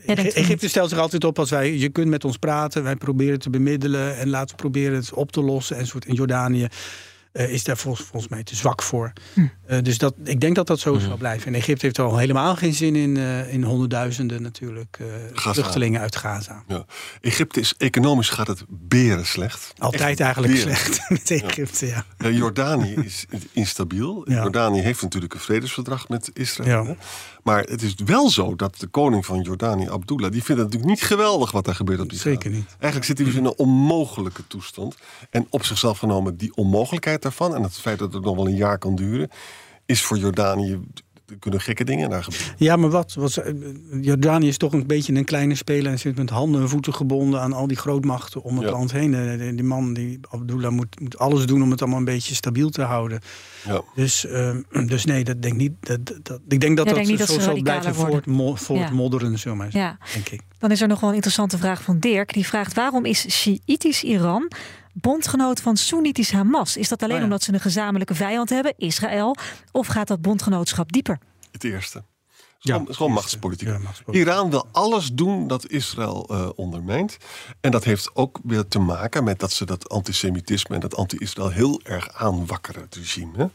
[0.07, 3.39] uh, Egypte stelt zich altijd op als wij, je kunt met ons praten, wij proberen
[3.39, 5.77] te bemiddelen en laten we proberen het op te lossen.
[5.77, 6.69] En soort in Jordanië
[7.35, 9.13] uh, is daar volgens, volgens, mij te zwak voor.
[9.33, 9.41] Hm.
[9.41, 11.01] Uh, dus dat, ik denk dat dat zo hm.
[11.01, 11.47] zal blijven.
[11.47, 13.17] En Egypte heeft al helemaal geen zin in,
[13.49, 14.99] in honderdduizenden natuurlijk
[15.33, 16.65] vluchtelingen uit Gaza.
[16.69, 16.85] Ja.
[17.21, 19.73] Egypte is economisch gaat het beren slecht.
[19.79, 22.05] Altijd Echt eigenlijk slecht met Egypte, ja.
[22.19, 22.29] ja.
[22.29, 24.31] Jordanië is instabiel.
[24.31, 26.97] Jordanië heeft natuurlijk een vredesverdrag met Israël.
[27.45, 31.01] Maar het is wel zo dat de koning van Jordanië, Abdullah, die vindt het natuurlijk
[31.01, 32.67] niet geweldig wat er gebeurt op die Zeker niet.
[32.69, 34.97] Eigenlijk zit hij dus in een onmogelijke toestand.
[35.31, 38.57] En op zichzelf genomen, die onmogelijkheid daarvan en het feit dat het nog wel een
[38.57, 39.31] jaar kan duren,
[39.87, 40.81] is voor Jordanië
[41.39, 42.55] kunnen gekke dingen daar gebeuren.
[42.59, 43.43] Ja, maar wat, wat
[44.01, 47.41] Jordanië is toch een beetje een kleine speler en zit met handen en voeten gebonden
[47.41, 49.57] aan al die grootmachten om het land heen.
[49.57, 52.83] Die man, die Abdullah, moet, moet alles doen om het allemaal een beetje stabiel te
[52.83, 53.21] houden.
[53.67, 53.83] Ja.
[53.95, 55.73] Dus, uh, dus nee, dat denk niet.
[55.81, 59.39] Dat, dat, ik denk dat ja, dat, denk dat zo zal blijven voortmodderen, voort modderen,
[59.39, 59.99] zo maar ja.
[60.13, 60.41] denk ik.
[60.59, 62.33] Dan is er nog wel een interessante vraag van Dirk.
[62.33, 64.51] Die vraagt waarom is Shiïtisch Iran
[64.95, 66.77] bondgenoot van Soenitisch Hamas.
[66.77, 69.37] Is dat alleen oh omdat ze een gezamenlijke vijand hebben, Israël?
[69.73, 71.19] Of gaat dat bondgenootschap dieper?
[71.51, 72.03] Het eerste.
[72.59, 73.69] Ja, het is gewoon machtspolitiek.
[74.11, 77.17] Iran wil alles doen dat Israël uh, ondermijnt.
[77.61, 81.51] En dat heeft ook weer te maken met dat ze dat antisemitisme en dat anti-Israël
[81.51, 83.33] heel erg aanwakkeren, het regime.
[83.37, 83.47] Hè?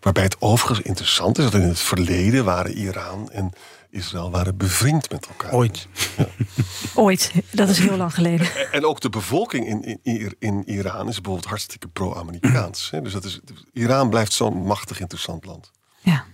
[0.00, 3.52] Waarbij het overigens interessant is dat in het verleden waren Iran en
[3.92, 5.52] Israël waren bevriend met elkaar.
[5.52, 5.88] Ooit.
[6.16, 6.28] Ja.
[7.02, 8.72] Ooit, dat is heel lang geleden.
[8.72, 12.90] En ook de bevolking in, in, in Iran is bijvoorbeeld hartstikke pro-Amerikaans.
[13.02, 13.40] Dus dat is,
[13.72, 15.70] Iran blijft zo'n machtig interessant land.
[16.00, 16.24] Ja,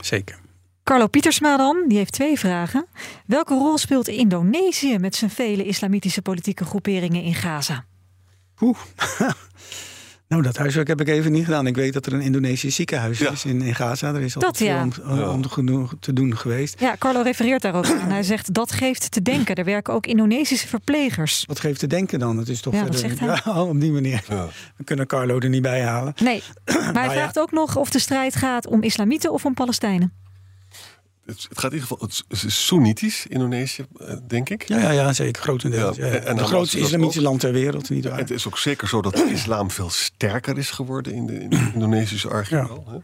[0.00, 0.38] zeker.
[0.84, 2.86] Carlo Pietersma dan, die heeft twee vragen.
[3.26, 7.84] Welke rol speelt Indonesië met zijn vele islamitische politieke groeperingen in Gaza?
[8.60, 8.78] Oeh.
[10.30, 11.66] Nou, dat huiswerk heb ik even niet gedaan.
[11.66, 14.14] Ik weet dat er een Indonesisch ziekenhuis is in, in Gaza.
[14.14, 14.92] Er is al veel om,
[15.68, 16.80] om, te doen geweest.
[16.80, 18.10] Ja, Carlo refereert daarop aan.
[18.10, 19.54] Hij zegt dat geeft te denken.
[19.54, 21.44] Er werken ook Indonesische verplegers.
[21.46, 22.36] Wat geeft te denken dan?
[22.36, 24.24] Het is toch ja, verder, ja, op die manier.
[24.76, 26.14] We kunnen Carlo er niet bij halen.
[26.22, 26.42] Nee,
[26.92, 30.12] maar hij vraagt ook nog of de strijd gaat om islamieten of om Palestijnen
[31.30, 34.68] het, het, gaat in ieder geval, het is Soenitisch, Indonesië, eh, denk ik.
[34.68, 35.96] Ja, ja, ja zeker, grotendeels.
[35.96, 38.18] Ja, en, het grootste islamitische land ter wereld, niet waar.
[38.18, 41.50] Het is ook zeker zo dat de islam veel sterker is geworden in de, in
[41.50, 43.02] de Indonesische archipel.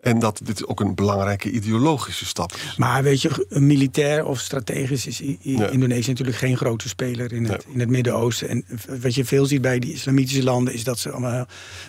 [0.00, 2.76] En dat dit ook een belangrijke ideologische stap is.
[2.76, 7.80] Maar weet je, militair of strategisch is Indonesië natuurlijk geen grote speler in het, in
[7.80, 8.48] het Midden-Oosten.
[8.48, 8.64] En
[9.00, 11.46] wat je veel ziet bij die islamitische landen is dat ze allemaal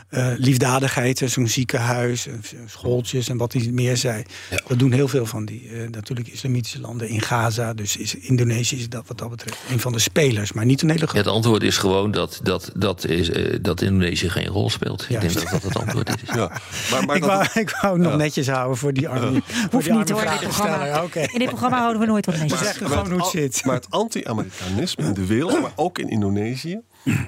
[0.09, 2.27] uh, liefdadigheid, zo'n ziekenhuis,
[2.65, 4.23] schooltjes en wat hij meer zei.
[4.67, 7.73] Dat doen heel veel van die uh, natuurlijk islamitische landen in Gaza.
[7.73, 10.89] Dus is, Indonesië is dat wat dat betreft een van de spelers, maar niet een
[10.89, 11.17] hele grote.
[11.17, 15.05] Het antwoord is gewoon dat, dat, dat, is, uh, dat Indonesië geen rol speelt.
[15.09, 16.33] Ik denk dat dat het antwoord is.
[16.35, 16.51] Ja.
[16.91, 19.41] Maar, maar ik, wou, ik wou nog netjes houden voor die army.
[19.71, 21.03] Hoeft niet hoor, in dit, programma.
[21.03, 21.23] Okay.
[21.23, 22.61] in dit programma houden we nooit wat netjes.
[22.61, 23.65] Maar, maar, gewoon hoe het zit.
[23.65, 26.81] Maar het anti-Amerikanisme in de wereld, maar ook in Indonesië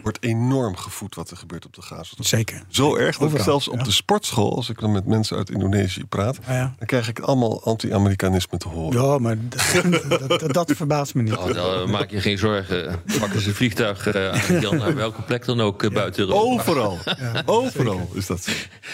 [0.03, 2.15] wordt enorm gevoed wat er gebeurt op de Gaza.
[2.19, 2.63] Zeker.
[2.67, 6.05] Zo erg dat ik zelfs op de sportschool, als ik dan met mensen uit Indonesië
[6.05, 6.73] praat, ah, ja.
[6.77, 9.01] dan krijg ik allemaal anti-Amerikanisme te horen.
[9.01, 9.37] Ja, maar
[10.09, 11.37] dat, dat, dat verbaast me niet.
[11.37, 13.01] Oh, dan maak je geen zorgen.
[13.19, 16.43] Pakken ze vliegtuig uh, naar welke plek dan ook uh, buiten Europa.
[16.43, 16.97] Overal.
[17.45, 18.49] Overal is dat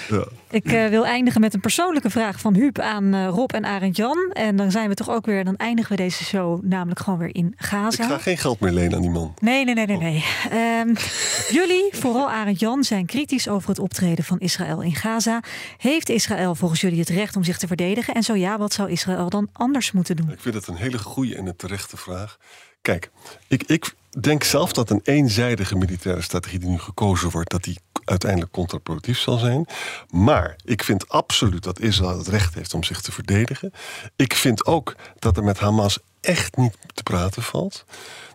[0.10, 0.26] Ja.
[0.50, 4.32] Ik uh, wil eindigen met een persoonlijke vraag van Huub aan Rob en Arend Jan.
[4.34, 7.36] En dan zijn we toch ook weer, dan eindigen we deze show namelijk gewoon weer
[7.36, 8.04] in Gaza.
[8.04, 9.34] Ik ga geen geld meer lenen aan die man.
[9.40, 9.98] Nee, nee, nee, nee.
[9.98, 10.24] nee.
[10.70, 10.96] Uh,
[11.60, 15.44] jullie, vooral Arend Jan, zijn kritisch over het optreden van Israël in Gaza.
[15.78, 18.14] Heeft Israël volgens jullie het recht om zich te verdedigen?
[18.14, 20.32] En zo ja, wat zou Israël dan anders moeten doen?
[20.32, 22.38] Ik vind het een hele goede en een terechte vraag.
[22.82, 23.12] Kijk,
[23.48, 27.80] ik, ik denk zelf dat een eenzijdige militaire strategie die nu gekozen wordt, dat die
[28.06, 29.66] uiteindelijk contraproductief zal zijn.
[30.10, 33.72] Maar ik vind absoluut dat Israël het recht heeft om zich te verdedigen.
[34.16, 37.86] Ik vind ook dat er met Hamas echt niet te praten valt.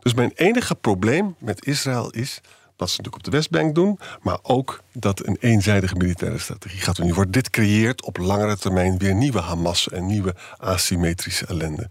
[0.04, 2.40] Dus mijn enige probleem met Israël is
[2.76, 6.96] wat ze natuurlijk op de Westbank doen, maar ook dat een eenzijdige militaire strategie gaat
[6.96, 7.32] doen worden.
[7.32, 11.88] Dit creëert op langere termijn weer nieuwe Hamas en nieuwe asymmetrische ellende.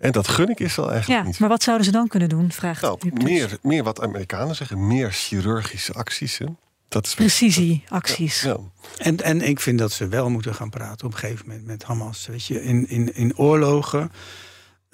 [0.00, 1.38] En dat gun ik Israël eigenlijk ja, niet.
[1.38, 2.52] Maar wat zouden ze dan kunnen doen?
[2.52, 6.38] Vraagt nou, meer, meer wat Amerikanen zeggen, meer chirurgische acties.
[6.38, 6.46] Hè?
[6.88, 8.40] Dat is Precisieacties.
[8.40, 8.56] Ja,
[8.96, 11.82] En, en ik vind dat ze wel moeten gaan praten op een gegeven moment met
[11.82, 12.26] Hamas.
[12.26, 14.10] Weet je, in, in, in oorlogen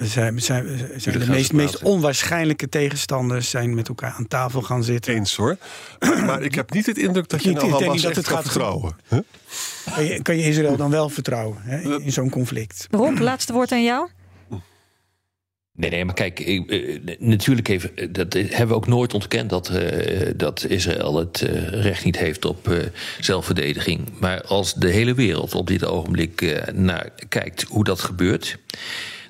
[0.01, 5.15] zijn, zijn, zijn de meest, meest onwaarschijnlijke tegenstanders zijn met elkaar aan tafel gaan zitten.
[5.15, 5.57] Eens hoor.
[6.27, 8.97] maar ik heb niet het indruk dat je nou Hamas dat het gaat vertrouwen.
[9.95, 12.87] Kan, je, kan je Israël dan wel vertrouwen hè, in zo'n conflict?
[12.91, 14.09] Rob, laatste woord aan jou.
[15.81, 19.71] Nee, nee, maar kijk, eh, natuurlijk heeft, eh, dat hebben we ook nooit ontkend dat,
[19.71, 22.79] uh, dat Israël het uh, recht niet heeft op uh,
[23.21, 24.01] zelfverdediging.
[24.19, 28.59] Maar als de hele wereld op dit ogenblik naar kijkt hoe dat gebeurt,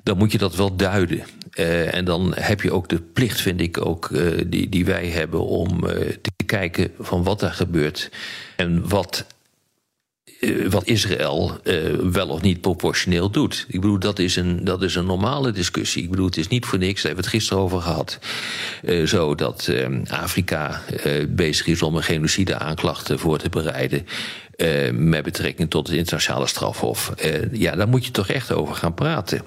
[0.03, 1.23] dan moet je dat wel duiden.
[1.53, 5.07] Uh, en dan heb je ook de plicht, vind ik ook, uh, die, die wij
[5.07, 5.91] hebben om uh,
[6.21, 8.11] te kijken van wat daar gebeurt
[8.55, 9.25] en wat
[10.69, 11.59] wat Israël
[12.11, 13.65] wel of niet proportioneel doet.
[13.67, 16.03] Ik bedoel, dat is, een, dat is een normale discussie.
[16.03, 18.19] Ik bedoel, het is niet voor niks, daar hebben we het gisteren over gehad.
[19.05, 19.71] Zo dat
[20.09, 20.81] Afrika
[21.29, 24.05] bezig is om een genocide aanklachten voor te bereiden.
[24.93, 27.13] Met betrekking tot het internationale strafhof.
[27.51, 29.41] ja, daar moet je toch echt over gaan praten.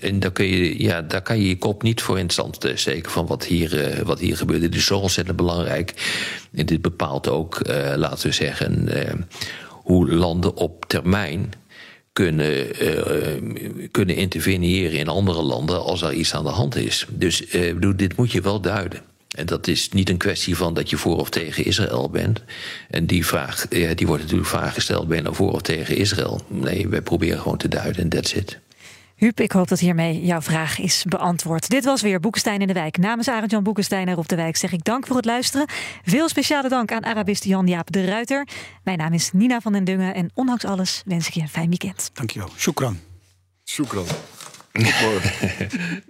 [0.00, 3.10] en daar, kun je, ja, daar kan je je kop niet voor in stand steken
[3.10, 4.60] van wat hier, wat hier gebeurt.
[4.60, 5.94] Dit is zo ontzettend belangrijk.
[6.52, 7.60] En dit bepaalt ook,
[7.96, 8.88] laten we zeggen
[9.68, 11.52] hoe landen op termijn
[12.12, 17.06] kunnen, uh, kunnen interveneren in andere landen als er iets aan de hand is.
[17.08, 17.46] Dus
[17.96, 19.09] dit moet je wel duiden.
[19.36, 22.42] En dat is niet een kwestie van dat je voor of tegen Israël bent.
[22.90, 25.96] En die vraag ja, die wordt natuurlijk vaak gesteld: ben je nou voor of tegen
[25.96, 26.40] Israël?
[26.48, 28.58] Nee, wij proberen gewoon te duiden en that's it.
[29.20, 31.68] Huub, ik hoop dat hiermee jouw vraag is beantwoord.
[31.68, 32.98] Dit was weer Boekenstein in de Wijk.
[32.98, 35.66] Namens Arend-Jan Boekenstein er op de Wijk zeg ik dank voor het luisteren.
[36.04, 38.48] Veel speciale dank aan Arabist Jan-Jaap de Ruiter.
[38.84, 41.68] Mijn naam is Nina van den Dungen en ondanks alles wens ik je een fijn
[41.68, 42.10] weekend.
[42.12, 42.48] Dankjewel.
[42.56, 42.98] Shukran.
[43.64, 44.06] Shukran.
[44.72, 46.02] Tot morgen.